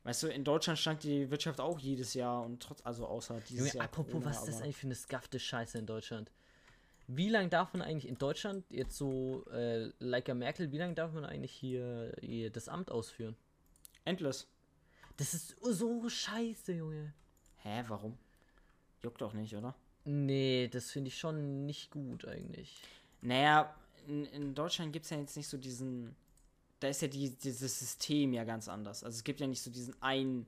[0.04, 3.58] Weißt du, in Deutschland stand die Wirtschaft auch jedes Jahr und trotz, also außer dieses
[3.58, 3.84] Junge, Jahr.
[3.86, 6.30] apropos, Corona, was ist das eigentlich für eine skaffte Scheiße in Deutschland?
[7.06, 10.94] Wie lange darf man eigentlich in Deutschland jetzt so, äh, like a Merkel, wie lange
[10.94, 13.34] darf man eigentlich hier, hier das Amt ausführen?
[14.04, 14.46] Endless.
[15.16, 17.14] Das ist so scheiße, Junge.
[17.62, 18.18] Hä, warum?
[19.02, 19.74] Juckt doch nicht, oder?
[20.04, 22.82] Nee, das finde ich schon nicht gut eigentlich.
[23.22, 23.74] Naja,
[24.06, 26.14] in, in Deutschland gibt es ja jetzt nicht so diesen.
[26.84, 29.04] Da ist ja die, dieses System ja ganz anders.
[29.04, 30.46] Also es gibt ja nicht so diesen einen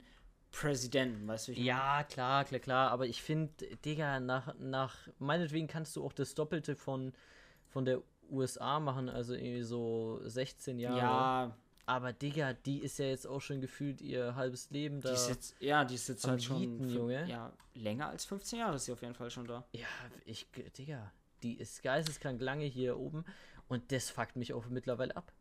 [0.51, 1.53] Präsidenten, weißt du?
[1.53, 1.69] ich meine?
[1.69, 3.53] Ja, klar, klar, klar, aber ich finde,
[3.87, 7.15] Digga, nach, nach, meinetwegen kannst du auch das Doppelte von,
[7.69, 10.99] von der USA machen, also irgendwie so 16 Jahre.
[10.99, 11.57] Ja,
[11.87, 15.09] Aber Digga, die ist ja jetzt auch schon gefühlt ihr halbes Leben da.
[15.09, 16.87] die ist jetzt, ja, die ist jetzt halt schon.
[16.87, 17.27] Junge.
[17.31, 19.65] Ja, länger als 15 Jahre ist sie auf jeden Fall schon da.
[19.73, 19.87] Ja,
[20.27, 21.11] ich, Digga,
[21.43, 23.25] die ist geisteskrank lange hier oben
[23.69, 25.33] und das fuckt mich auch mittlerweile ab.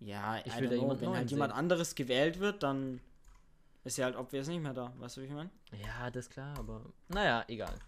[0.00, 1.58] Ja, Ich will da know, wenn halt jemand sehen.
[1.58, 3.00] anderes gewählt wird, dann
[3.84, 4.92] ist ja halt obvious nicht mehr da.
[4.98, 5.50] Weißt du, wie ich meine?
[5.72, 7.78] Ja, das ist klar, aber naja, egal.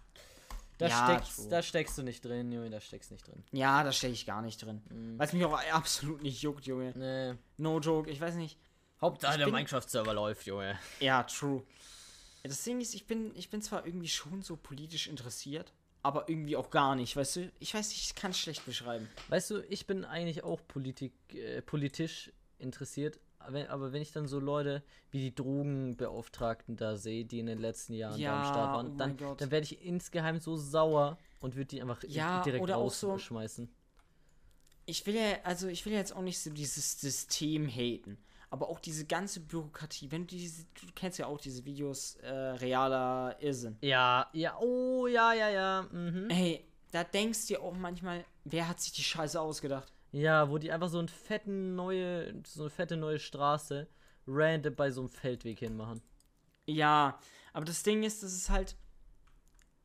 [0.79, 3.43] Da, Ja, steckst, da steckst du nicht drin, Junge, da steckst nicht drin.
[3.51, 4.81] Ja, da stecke ich gar nicht drin.
[4.89, 5.19] Mhm.
[5.19, 6.93] Weil es mich auch absolut nicht juckt, Junge.
[6.95, 7.37] Nee.
[7.57, 8.57] No joke, ich weiß nicht.
[9.01, 10.79] Hauptsache der bin- Minecraft-Server läuft, Junge.
[11.01, 11.63] Ja, true.
[12.43, 16.55] Das Ding ist, ich bin, ich bin zwar irgendwie schon so politisch interessiert, aber irgendwie
[16.55, 17.51] auch gar nicht, weißt du?
[17.59, 19.07] Ich weiß nicht, ich kann es schlecht beschreiben.
[19.27, 24.27] Weißt du, ich bin eigentlich auch Politik, äh, politisch interessiert, aber, aber wenn ich dann
[24.27, 28.49] so Leute wie die Drogenbeauftragten da sehe, die in den letzten Jahren da am Ja,
[28.49, 32.69] Start waren, oh dann, werde ich insgeheim so sauer und würde die einfach Ja, direkt
[32.71, 33.69] auch so- rausschmeißen.
[34.85, 38.17] Ich will ja, also ich will ja jetzt auch nicht so dieses System haten,
[38.49, 42.29] aber auch diese ganze Bürokratie, wenn du diese, du kennst ja auch diese Videos äh,
[42.29, 43.77] realer Irrsinn.
[43.81, 45.87] Ja, ja, oh, ja, ja, ja.
[45.91, 46.29] Mhm.
[46.29, 49.93] Ey, da denkst du dir auch manchmal, wer hat sich die Scheiße ausgedacht?
[50.11, 53.87] Ja, wo die einfach so einen fetten neue, so eine fette neue Straße
[54.27, 56.01] random bei so einem Feldweg hinmachen.
[56.67, 57.19] Ja,
[57.53, 58.75] aber das Ding ist, das ist halt.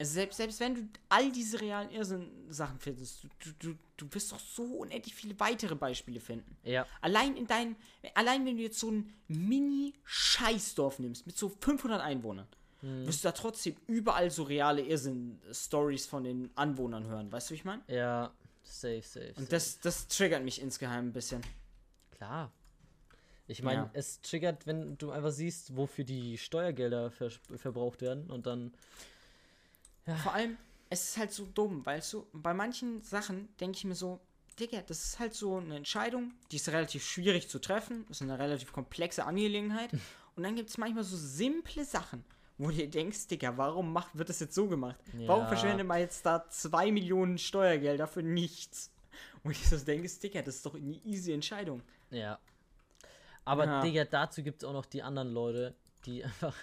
[0.04, 3.28] Also selbst, selbst wenn du all diese realen Irrsinn-Sachen findest, du,
[3.58, 6.58] du, du, wirst doch so unendlich viele weitere Beispiele finden.
[6.62, 6.86] Ja.
[7.00, 7.74] Allein in dein,
[8.14, 12.46] allein wenn du jetzt so ein Mini-Scheißdorf nimmst, mit so 500 Einwohnern,
[12.80, 13.06] Hm.
[13.06, 17.32] wirst du da trotzdem überall so reale Irrsinn-Stories von den Anwohnern hören.
[17.32, 17.82] Weißt du, wie ich meine?
[17.88, 18.30] Ja,
[18.62, 19.28] safe, safe.
[19.28, 19.48] Und safe.
[19.48, 21.40] das, das triggert mich insgeheim ein bisschen.
[22.10, 22.52] Klar.
[23.46, 23.90] Ich meine, Ja.
[23.94, 28.74] es triggert, wenn du einfach siehst, wofür die Steuergelder vers verbraucht werden und dann.
[30.22, 30.56] Vor allem,
[30.90, 34.20] es ist halt so dumm, weil so bei manchen Sachen denke ich mir so,
[34.60, 38.22] Digga, das ist halt so eine Entscheidung, die ist relativ schwierig zu treffen, das ist
[38.22, 39.90] eine relativ komplexe Angelegenheit.
[40.36, 42.24] Und dann gibt es manchmal so simple Sachen,
[42.58, 44.96] wo du dir denkst, Digga, warum macht, wird das jetzt so gemacht?
[45.26, 45.48] Warum Ja.
[45.48, 48.90] verschwendet man jetzt da zwei Millionen Steuergelder für nichts?
[49.42, 51.82] Und ich so denke, Digga, das ist doch eine easy Entscheidung.
[52.10, 52.38] Ja.
[53.44, 53.80] Aber, Ja.
[53.82, 55.74] Digga, dazu gibt es auch noch die anderen Leute,
[56.06, 56.56] die einfach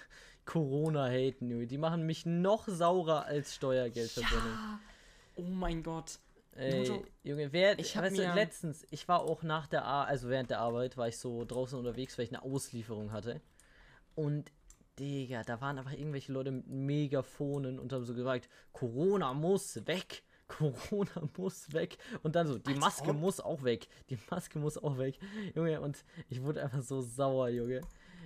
[0.44, 1.66] Corona haten, Junge.
[1.66, 4.52] Die machen mich noch saurer als Steuergeldverbrennung.
[4.52, 4.80] Ja.
[5.36, 6.18] Oh mein Gott.
[6.54, 10.50] Ey, Junge, wer, ich weißt du, letztens, ich war auch nach der Ar also während
[10.50, 13.40] der Arbeit, war ich so draußen unterwegs, weil ich eine Auslieferung hatte.
[14.14, 14.52] Und,
[14.98, 20.22] Digga, da waren einfach irgendwelche Leute mit Megafonen und haben so gesagt, Corona muss weg.
[20.48, 21.96] Corona muss weg.
[22.22, 23.16] Und dann so, die Als Maske ob.
[23.16, 23.88] muss auch weg.
[24.10, 25.18] Die Maske muss auch weg.
[25.54, 27.80] Junge, und ich wurde einfach so sauer, Junge.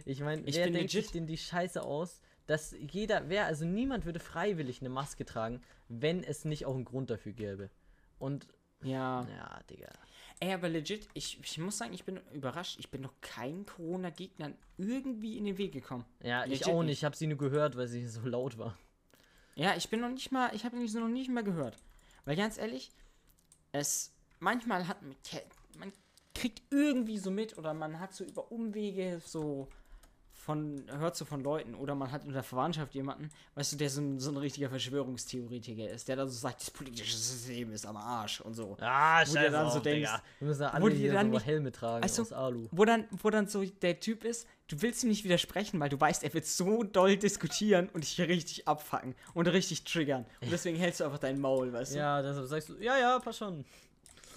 [0.05, 3.65] Ich meine, Ich wer denkt sich legit- denn die Scheiße aus, dass jeder, wer, also
[3.65, 7.71] niemand würde freiwillig eine Maske tragen, wenn es nicht auch einen Grund dafür gäbe.
[8.19, 8.47] Und
[8.83, 9.27] Ja.
[9.37, 9.89] ja, Digga.
[10.39, 12.77] Ey, aber legit, ich, ich muss sagen, ich bin überrascht.
[12.79, 16.05] Ich bin noch keinen Corona-Gegnern irgendwie in den Weg gekommen.
[16.23, 16.87] Ja, ich Legit auch nicht.
[16.91, 16.99] nicht.
[16.99, 18.77] Ich habe sie nur gehört, weil sie so laut war.
[19.55, 21.79] Ja, ich bin noch nicht mal, ich habe sie noch nicht mal gehört.
[22.27, 22.91] Weil ganz ehrlich,
[23.73, 25.17] es manchmal hat man,
[25.79, 25.93] man
[26.35, 29.69] kriegt irgendwie so mit oder man hat so über Umwege so
[30.47, 33.91] von, hört so von Leuten oder man hat in der Verwandtschaft jemanden, weißt du, der
[33.91, 37.85] so ein, so ein richtiger Verschwörungstheoretiker ist, der dann so sagt, das politische System ist
[37.85, 38.77] am Arsch und so.
[38.81, 41.33] Ah, Wo dir dann so denkst, Wir müssen ja wo alle dir hier dann so
[41.35, 42.69] nicht- Helme tragen Also, aus Alu.
[42.71, 46.01] Wo dann, wo dann so der Typ ist, du willst ihm nicht widersprechen, weil du
[46.01, 50.27] weißt, er wird so doll diskutieren und dich richtig abfacken und richtig triggern.
[50.41, 51.99] Und deswegen hältst du einfach dein Maul, weißt du?
[51.99, 53.65] Ja, deshalb sagst du, ja, ja, passt schon.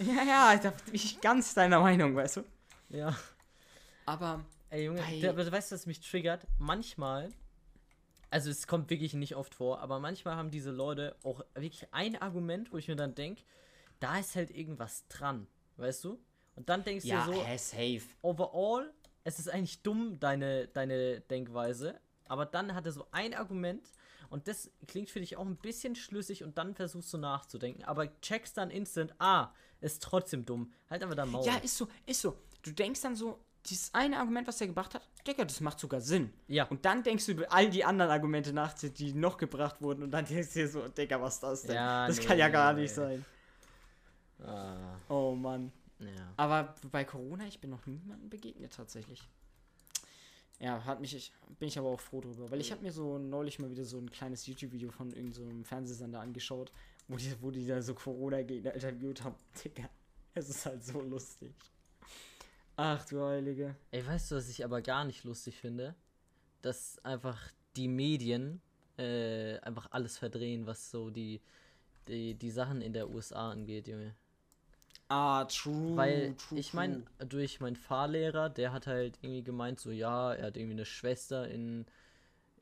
[0.00, 2.44] Ja, ja, da bin ich ganz deiner Meinung, weißt du?
[2.88, 3.14] Ja.
[4.06, 4.40] Aber,
[4.70, 6.46] Ey, Junge, der, aber du weißt, was mich triggert?
[6.58, 7.30] Manchmal,
[8.30, 12.16] also es kommt wirklich nicht oft vor, aber manchmal haben diese Leute auch wirklich ein
[12.16, 13.42] Argument, wo ich mir dann denke,
[13.98, 16.20] da ist halt irgendwas dran, weißt du?
[16.54, 18.02] Und dann denkst du dir so, hä, safe.
[18.22, 18.92] overall,
[19.24, 23.84] es ist eigentlich dumm, deine, deine Denkweise, aber dann hat er so ein Argument
[24.28, 28.20] und das klingt für dich auch ein bisschen schlüssig und dann versuchst du nachzudenken, aber
[28.20, 30.72] checkst dann instant, ah, ist trotzdem dumm.
[30.88, 31.44] Halt einfach da Maul.
[31.44, 32.36] Ja, ist so, ist so.
[32.62, 33.40] Du denkst dann so,
[33.70, 36.32] dieses eine Argument, was er gebracht hat, Digga, das macht sogar Sinn.
[36.48, 36.64] Ja.
[36.64, 40.10] Und dann denkst du über all die anderen Argumente nach, die- noch gebracht wurden und
[40.10, 41.74] dann denkst du dir so, Digga, was ist das denn?
[41.76, 42.82] Ja, das nee, kann ja gar nee.
[42.82, 43.24] nicht sein.
[44.44, 45.70] Ah, Oh Mann.
[45.98, 46.32] ja.
[46.36, 49.22] Aber bei Corona, ich bin noch niemandem begegnet tatsächlich.
[50.58, 53.18] Ja, hat mich, ich, bin ich aber auch froh drüber, weil ich habe mir so
[53.18, 56.70] neulich mal wieder so ein kleines YouTube-Video von irgendeinem so Fernsehsender angeschaut,
[57.08, 59.34] wo die, wo die da so Corona-Gegner interviewt haben.
[59.64, 59.88] Digga,
[60.34, 61.52] es ist halt so lustig.
[62.82, 63.76] Ach du Heilige.
[63.90, 65.94] Ey, weißt du, was ich aber gar nicht lustig finde?
[66.62, 67.38] Dass einfach
[67.76, 68.62] die Medien
[68.96, 71.42] äh, einfach alles verdrehen, was so die,
[72.08, 74.14] die, die Sachen in der USA angeht, Junge.
[75.08, 75.94] Ah, true.
[75.94, 80.46] Weil true, ich meine, durch meinen Fahrlehrer, der hat halt irgendwie gemeint, so ja, er
[80.46, 81.84] hat irgendwie eine Schwester in,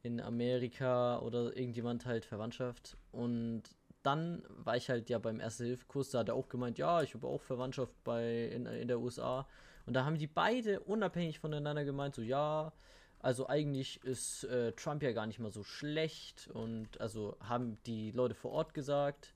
[0.02, 2.96] in Amerika oder irgendjemand halt Verwandtschaft.
[3.12, 3.62] Und
[4.02, 7.28] dann war ich halt ja beim Erste-Hilfe-Kurs, da hat er auch gemeint, ja, ich habe
[7.28, 9.46] auch Verwandtschaft bei in, in der USA.
[9.88, 12.72] Und da haben die beide unabhängig voneinander gemeint, so ja,
[13.20, 16.48] also eigentlich ist äh, Trump ja gar nicht mal so schlecht.
[16.52, 19.34] Und also haben die Leute vor Ort gesagt.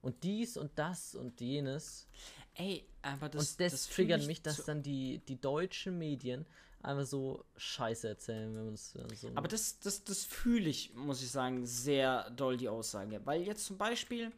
[0.00, 2.08] Und dies und das und jenes.
[2.54, 3.52] Ey, aber das.
[3.52, 6.46] und das, das triggert ich mich, dass dann die, die deutschen Medien
[6.82, 9.28] einfach so Scheiße erzählen, wenn man es so.
[9.34, 13.20] Aber das, das, das fühle ich, muss ich sagen, sehr doll die Aussage.
[13.24, 14.32] Weil jetzt zum Beispiel,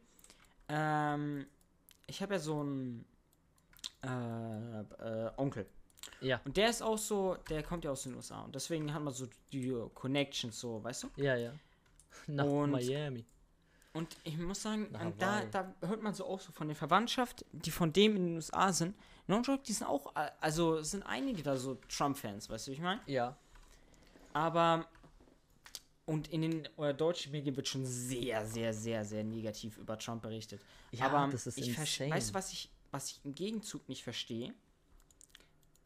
[0.69, 1.47] ähm,
[2.09, 3.05] ich habe ja so einen
[4.05, 4.81] äh,
[5.27, 5.67] äh, Onkel.
[6.21, 8.43] ja, Und der ist auch so, der kommt ja aus den USA.
[8.43, 11.09] Und deswegen hat man so die Connections, so, weißt du?
[11.17, 11.53] ja, ja.
[12.27, 13.25] Nach Und- Miami.
[13.95, 14.89] Und ich muss sagen,
[15.19, 18.35] da, da hört man so auch so von der Verwandtschaft, die von dem in den
[18.37, 18.97] USA sind.
[19.27, 22.81] Non-Joke, die sind auch, äh, also sind einige da so Trump-Fans, weißt du, wie ich
[22.81, 23.03] meine?
[23.05, 23.37] Ja.
[24.33, 24.87] Aber
[26.07, 30.23] und in den äh, deutschen Medien wird schon sehr, sehr, sehr, sehr negativ über Trump
[30.23, 30.63] berichtet.
[30.91, 32.11] Ja, Aber das ist ich insane.
[32.13, 34.55] weißt du, was ich, was ich im Gegenzug nicht verstehe?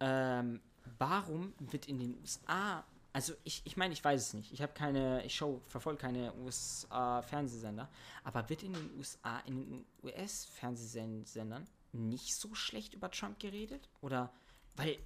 [0.00, 0.60] Ähm,
[0.98, 4.52] warum wird in den USA Also ich, ich meine, ich weiß es nicht.
[4.52, 7.88] Ich habe keine, ich show, verfolge keine USA-Fernsehsender.
[8.24, 13.88] Aber wird in den USA, in den US-Fernsehsendern nicht so schlecht über Trump geredet?
[14.02, 14.30] Oder
[14.76, 14.98] weil,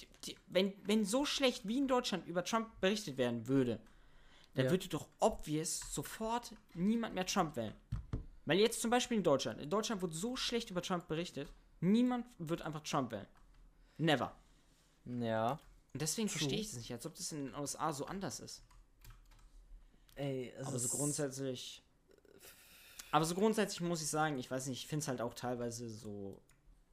[0.00, 3.78] die, die, wenn, wenn so schlecht wie in Deutschland über Trump berichtet werden würde,
[4.54, 4.70] dann Ja.
[4.70, 7.74] würde doch obvious sofort niemand mehr Trump wählen.
[8.44, 12.26] Weil jetzt zum Beispiel in Deutschland, in Deutschland wird so schlecht über Trump berichtet, niemand
[12.38, 13.26] wird einfach Trump wählen.
[13.98, 14.34] Never.
[15.04, 15.60] Ja.
[15.92, 16.38] Und deswegen True.
[16.38, 18.62] verstehe ich das nicht, als ob das in den USA so anders ist.
[20.14, 21.82] Ey, es Aber so grundsätzlich.
[23.10, 25.88] Aber so grundsätzlich muss ich sagen, ich weiß nicht, ich finde es halt auch teilweise
[25.88, 26.40] so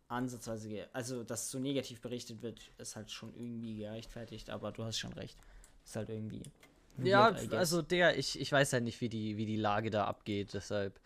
[0.09, 4.97] ansatzweise, also dass so negativ berichtet wird, ist halt schon irgendwie gerechtfertigt, aber du hast
[4.97, 5.37] schon recht.
[5.85, 6.43] Ist halt irgendwie.
[7.05, 10.05] Ja, weird, also der, ich, ich weiß halt nicht, wie die, wie die Lage da
[10.05, 10.99] abgeht, deshalb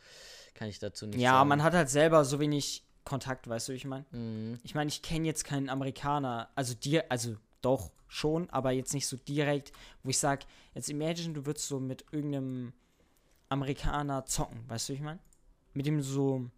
[0.53, 1.49] kann ich dazu nicht Ja, sagen.
[1.49, 4.05] man hat halt selber so wenig Kontakt, weißt du, wie ich meine?
[4.11, 4.59] Mhm.
[4.63, 9.07] Ich meine, ich kenne jetzt keinen Amerikaner, also dir, also doch schon, aber jetzt nicht
[9.07, 9.71] so direkt,
[10.03, 12.73] wo ich sage, jetzt imagine, du würdest so mit irgendeinem
[13.49, 15.19] Amerikaner zocken, weißt du, wie ich meine?
[15.73, 16.49] Mit dem so,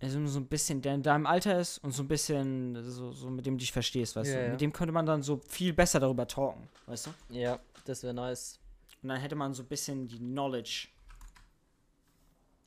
[0.00, 3.28] also so ein bisschen, der in deinem Alter ist und so ein bisschen, so, so
[3.30, 4.44] mit dem du dich verstehst, weißt Ja, du?
[4.44, 4.50] ja.
[4.52, 7.10] Mit dem könnte man dann so viel besser darüber talken, weißt du?
[7.34, 8.58] Ja, das wäre nice.
[9.02, 10.88] Und dann hätte man so ein bisschen die Knowledge.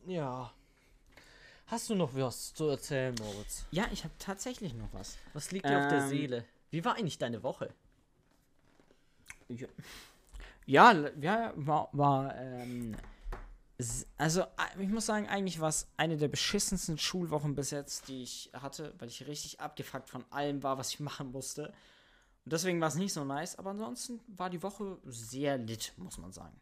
[0.06, 0.52] Ja.
[1.68, 3.66] Hast du noch was zu erzählen, Moritz?
[3.72, 5.18] Ja, ich habe tatsächlich noch was.
[5.34, 6.46] Was liegt dir auf der Ähm, Seele?
[6.70, 7.74] Wie war eigentlich deine Woche?
[9.48, 9.68] Ja,
[10.66, 12.96] ja, ja war, war ähm,
[14.18, 14.46] also
[14.80, 18.94] ich muss sagen, eigentlich war es eine der beschissensten Schulwochen bis jetzt, die ich hatte,
[19.00, 21.68] weil ich richtig abgefuckt von allem war, was ich machen musste.
[22.44, 26.18] Und deswegen war es nicht so nice, aber ansonsten war die Woche sehr lit, muss
[26.18, 26.60] man sagen.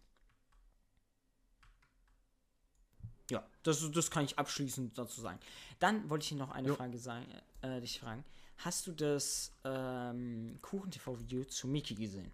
[3.29, 5.39] Ja, das, das kann ich abschließend dazu sagen.
[5.79, 6.75] Dann wollte ich noch eine Jo.
[6.75, 7.25] Frage sagen,
[7.61, 8.25] äh, dich fragen.
[8.57, 12.31] Hast du das ähm, Kuchen-TV-Video zu Miki gesehen?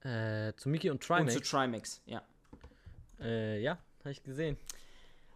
[0.00, 1.34] Äh, zu Miki und Und Trimax?
[1.34, 2.22] zu Trimax, ja.
[3.20, 4.56] Äh, ja, habe ich gesehen.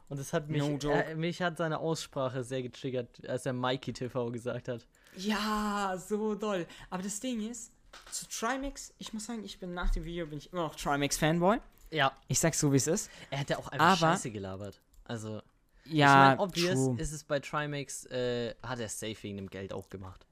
[0.09, 1.05] Und es hat mich, No joke.
[1.05, 4.87] äh, mich hat seine Aussprache sehr getriggert, als er Mikey TV gesagt hat.
[5.17, 6.67] Ja, so doll.
[6.91, 7.73] Aber das Ding ist,
[8.13, 11.59] zu Trimax, ich muss sagen, ich bin nach dem Video bin ich immer noch Trimax-Fanboy.
[11.91, 12.13] Ja.
[12.29, 13.11] Ich sag's so, wie es ist.
[13.31, 14.81] Er hat ja auch einfach Aber- Scheiße gelabert.
[15.05, 15.41] Also,
[15.85, 16.97] Ja, ich meine, obvious true.
[17.01, 20.27] ist es bei Trimax, äh, hat er safe wegen dem Geld auch gemacht.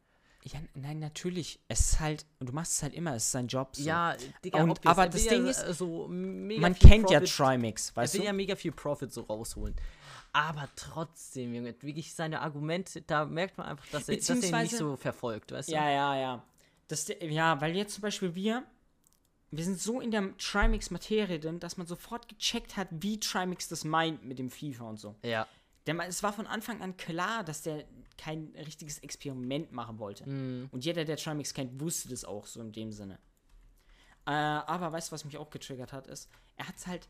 [0.47, 1.59] Ja, nein, natürlich.
[1.69, 3.75] Es ist halt, du machst es halt immer, es ist sein Job.
[3.75, 3.83] So.
[3.83, 4.15] Ja,
[4.45, 7.19] Digga, Und- obvious, aber er das ja, Ding ist, äh, so mega man kennt ja
[7.21, 8.27] Profit- Trimax, Er weißt will du?
[8.27, 9.75] ja mega viel Profit so rausholen.
[10.35, 14.63] Aber trotzdem, Junge, wirklich seine Argumente, da merkt man einfach, dass er, dass er ihn
[14.63, 15.73] nicht so verfolgt, weißt du?
[15.73, 16.45] Ja, ja, ja.
[16.89, 18.65] Das, ja, weil jetzt zum Beispiel wir,
[19.51, 23.85] wir sind so in der Trimax-Materie drin, dass man sofort gecheckt hat, wie Trimax das
[23.85, 25.15] meint mit dem FIFA und so.
[25.25, 25.47] Ja.
[25.87, 27.85] Der, es war von Anfang an klar, dass der
[28.17, 30.29] kein richtiges Experiment machen wollte.
[30.29, 30.69] Mhm.
[30.73, 33.19] Und jeder, der Trimax kennt, wusste das auch so in dem Sinne.
[34.27, 37.09] Äh, aber weißt du, was mich auch getriggert hat, ist, er hat es halt,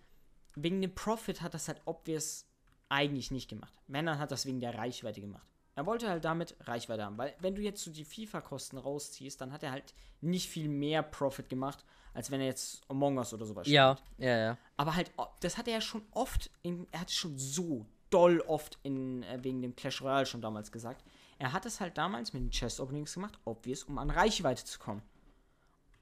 [0.57, 2.47] wegen dem Profit hat das halt obvious
[2.89, 3.75] eigentlich nicht gemacht.
[3.87, 5.47] Wenn, dann hat das wegen der Reichweite gemacht.
[5.77, 9.53] Er wollte halt damit Reichweite haben, weil wenn du jetzt so die FIFA-Kosten rausziehst, dann
[9.53, 13.45] hat er halt nicht viel mehr Profit gemacht, als wenn er jetzt Among Us oder
[13.45, 14.59] sowas Ja, ja, ja.
[14.77, 18.41] aber halt, das hat er ja schon oft, in, er hat es schon so doll
[18.47, 21.05] oft in, äh, wegen dem Clash Royale schon damals gesagt.
[21.39, 24.79] Er hat es halt damals mit den Chest Openings gemacht, obvious, um an Reichweite zu
[24.79, 25.03] kommen.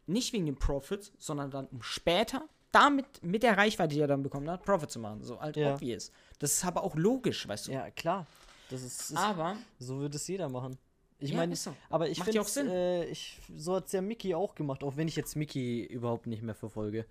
[0.06, 2.42] Nicht wegen dem Profit, sondern dann um später,
[2.72, 5.22] damit, mit der Reichweite, die er dann bekommen hat, Profit zu machen.
[5.22, 5.74] So halt Ja.
[5.74, 6.10] obvious.
[6.38, 7.72] Das ist aber auch logisch, weißt du.
[7.72, 8.26] Ja, klar.
[8.68, 10.76] Das ist, ist Aber, so würde es jeder machen.
[11.18, 11.74] Ich Ja, meine, so.
[11.88, 12.72] aber ich finde.
[12.72, 16.26] Äh, ich, so hat es ja Mickey auch gemacht, auch wenn ich jetzt Mickey überhaupt
[16.26, 17.06] nicht mehr verfolge.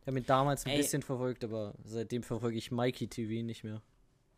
[0.00, 0.78] Ich habe ihn damals ein Ey.
[0.78, 3.82] bisschen verfolgt, aber seitdem verfolge ich Mikey TV nicht mehr.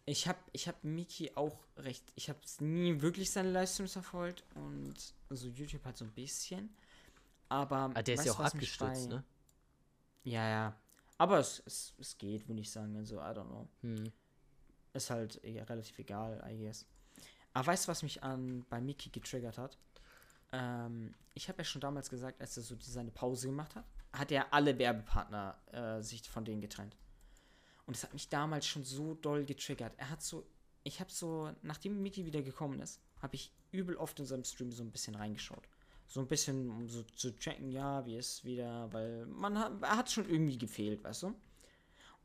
[0.09, 4.95] Ich habe ich hab Miki auch recht, ich habe nie wirklich seine Livestreams verfolgt und
[5.31, 6.75] so YouTube halt so ein bisschen.
[7.49, 9.23] Aber Ah, der ist ja auch abgestürzt, ne?
[10.25, 10.77] Ja, ja.
[11.19, 12.97] Aber es, es, es geht, würde ich sagen.
[12.97, 13.69] Also, I don't know.
[13.83, 14.13] Hm.
[14.93, 16.87] Ist halt eh relativ egal, I guess.
[17.55, 19.79] Aber weißt du, was mich an bei Miki getriggert hat?
[20.53, 24.31] Ähm, ich habe ja schon damals gesagt, als er so seine Pause gemacht hat, hat
[24.31, 26.97] er alle Werbepartner äh, sich von denen getrennt.
[27.89, 29.95] Und das hat mich damals schon so doll getriggert.
[29.97, 30.45] Er hat so,
[30.85, 34.71] ich habe so, nachdem Miki wieder gekommen ist, habe ich übel oft in seinem Stream
[34.71, 35.67] so ein bisschen reingeschaut.
[36.07, 39.97] So ein bisschen, um so zu checken, ja, wie ist wieder, weil man hat, er
[39.97, 41.35] hat schon irgendwie gefehlt, weißt du?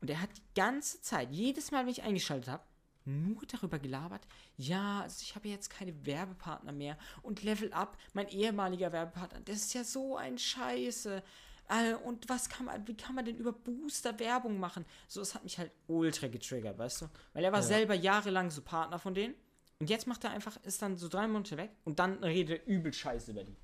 [0.02, 2.64] Und er hat die ganze Zeit, jedes Mal, wenn ich eingeschaltet habe,
[3.06, 4.26] nur darüber gelabert,
[4.58, 9.62] ja, also ich habe jetzt keine Werbepartner mehr und Level Up, mein ehemaliger Werbepartner, das
[9.62, 11.22] ist ja so ein Scheiße.
[11.68, 14.84] Äh, und was kann man, wie kann man denn über Booster Werbung machen?
[15.08, 17.06] So, es hat mich halt ultra getriggert, weißt du?
[17.32, 17.66] Weil er war Ja.
[17.66, 19.34] selber jahrelang so Partner von denen
[19.80, 22.66] und jetzt macht er einfach, ist dann so drei Monate weg und dann redet er
[22.66, 23.56] übel Scheiße über die.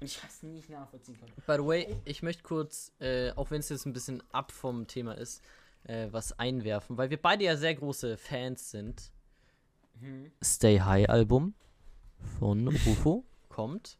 [0.00, 1.34] Und ich es nicht nachvollziehen konnte.
[1.46, 4.86] By the way, ich möchte kurz, äh, auch wenn es jetzt ein bisschen ab vom
[4.86, 5.42] Thema ist,
[5.84, 9.10] äh, was einwerfen, weil wir beide ja sehr große Fans sind.
[10.00, 10.32] Mhm.
[10.44, 11.54] Stay High Album
[12.38, 13.98] von UFO kommt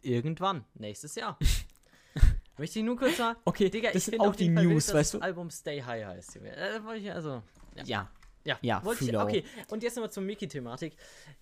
[0.00, 1.38] irgendwann, nächstes Jahr.
[2.56, 4.94] Möchte ich nur kurz sagen, Okay, Digga, das ich sind auch die wild, News, dass
[4.94, 5.24] weißt das du?
[5.24, 6.36] Album Stay High heißt.
[6.36, 7.42] Äh, also.
[7.84, 8.10] Ja.
[8.46, 9.24] Ja, Ja, wollte ich, auch.
[9.24, 9.42] okay.
[9.70, 10.96] Und jetzt nochmal zur Mickey-Thematik.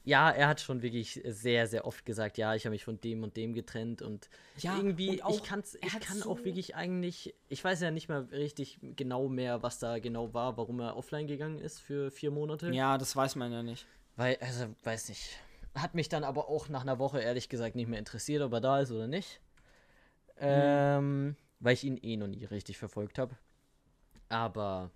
[0.04, 3.24] Ja, er hat schon wirklich sehr, sehr oft gesagt, ja, ich habe mich von dem
[3.24, 6.76] und dem getrennt und Ja, irgendwie, und auch, ich, kann's, ich kann auch so- wirklich
[6.76, 10.96] eigentlich, ich weiß ja nicht mehr richtig genau mehr, was da genau war, warum er
[10.96, 12.70] offline gegangen ist für vier Monate.
[12.72, 13.84] Ja, das weiß man ja nicht.
[14.14, 15.36] Weil, also, weiß nicht.
[15.74, 18.60] Hat mich dann aber auch nach einer Woche ehrlich gesagt nicht mehr interessiert, ob er
[18.60, 19.40] da ist oder nicht.
[20.36, 20.40] Mhm.
[20.44, 23.36] Ähm, weil ich ihn eh noch nie richtig verfolgt habe.
[24.28, 24.90] Aber,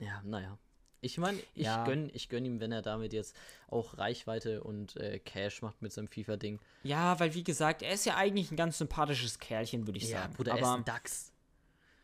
[0.00, 0.58] ja, naja.
[1.00, 1.84] Ich meine, ich Ja.
[1.84, 3.36] gönn, ich gönn ihm, wenn er damit jetzt
[3.68, 6.58] auch Reichweite und äh, Cash macht mit seinem FIFA-Ding.
[6.82, 10.32] Ja, weil wie gesagt, er ist ja eigentlich ein ganz sympathisches Kerlchen, würde ich sagen.
[10.32, 11.32] Bruder, er ist Aber ein Dachs.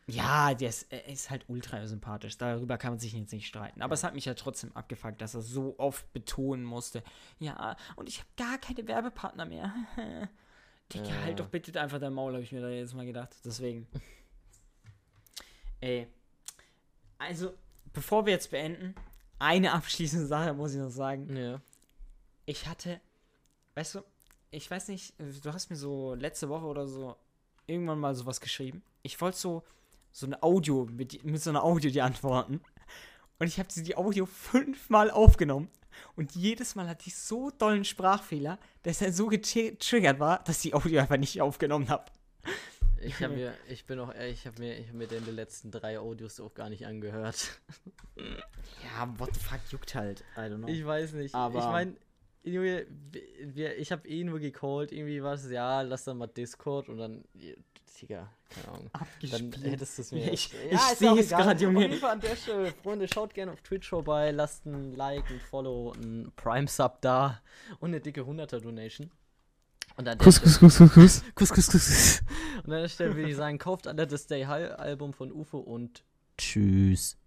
[0.07, 2.37] ja, der ist, er ist halt ultra sympathisch.
[2.37, 3.81] Darüber kann man sich jetzt nicht streiten.
[3.81, 7.03] Aber es hat mich ja trotzdem abgefuckt, dass er so oft betonen musste.
[7.39, 9.73] Ja, und ich habe gar keine Werbepartner mehr.
[10.93, 11.21] Digga, Ja.
[11.23, 13.35] halt doch bitte einfach dein Maul, habe ich mir da jetzt mal gedacht.
[13.43, 13.87] Deswegen.
[15.81, 16.07] Ey.
[17.17, 17.53] Also,
[17.93, 18.95] bevor wir jetzt beenden,
[19.39, 21.35] eine abschließende Sache muss ich noch sagen.
[21.35, 21.61] Ja.
[22.45, 22.99] ich hatte,
[23.75, 24.03] weißt du,
[24.51, 27.15] ich weiß nicht, du hast mir so letzte Woche oder so
[27.67, 28.83] irgendwann mal sowas geschrieben.
[29.01, 29.63] Ich wollte so,
[30.11, 32.61] so eine Audio, mit, mit so einer Audio die antworten.
[33.39, 35.67] Und ich habe die Audio fünfmal aufgenommen.
[36.15, 40.71] Und jedes Mal hatte ich so dollen Sprachfehler, dass er so getriggert war, dass ich
[40.71, 42.05] die Audio einfach nicht aufgenommen habe.
[43.01, 45.69] Ich habe mir, ich bin auch ehrlich, ich habe mir, ich hab mir den letzten
[45.69, 47.59] drei Audios auch gar nicht angehört.
[48.17, 50.23] Ja, what the fuck juckt halt.
[50.37, 50.67] I don't know.
[50.67, 51.35] Ich weiß nicht.
[51.35, 51.95] Aber- ich meine,
[52.43, 52.85] Junge,
[53.77, 54.91] ich habe eh nur gecallt.
[54.91, 57.25] Irgendwie war es, ja, lass dann mal Discord und dann,
[58.01, 58.89] Digga, keine Ahnung.
[58.93, 59.63] Dann Abgespielt.
[59.63, 60.31] hättest du es mir.
[60.33, 61.77] Ich- ja, ich ist seh auch es grad, Junge.
[61.77, 65.29] Auf jeden Fall an der Stelle, Freunde, schaut gerne auf Twitch vorbei, lasst ein Like,
[65.29, 67.41] ein Follow, ein Prime-Sub da
[67.79, 69.09] und eine dicke 100er-Donation.
[69.97, 71.23] Und an Kuss, kuss, kuss, kuss, kuss.
[71.35, 72.21] Kuss, kuss, kuss.
[72.65, 75.59] Und an der Stelle würde ich sagen, kauft alle das Stay High Album von UFO
[75.59, 76.03] und
[76.37, 77.17] tschüss.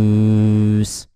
[0.00, 1.08] Tschüss.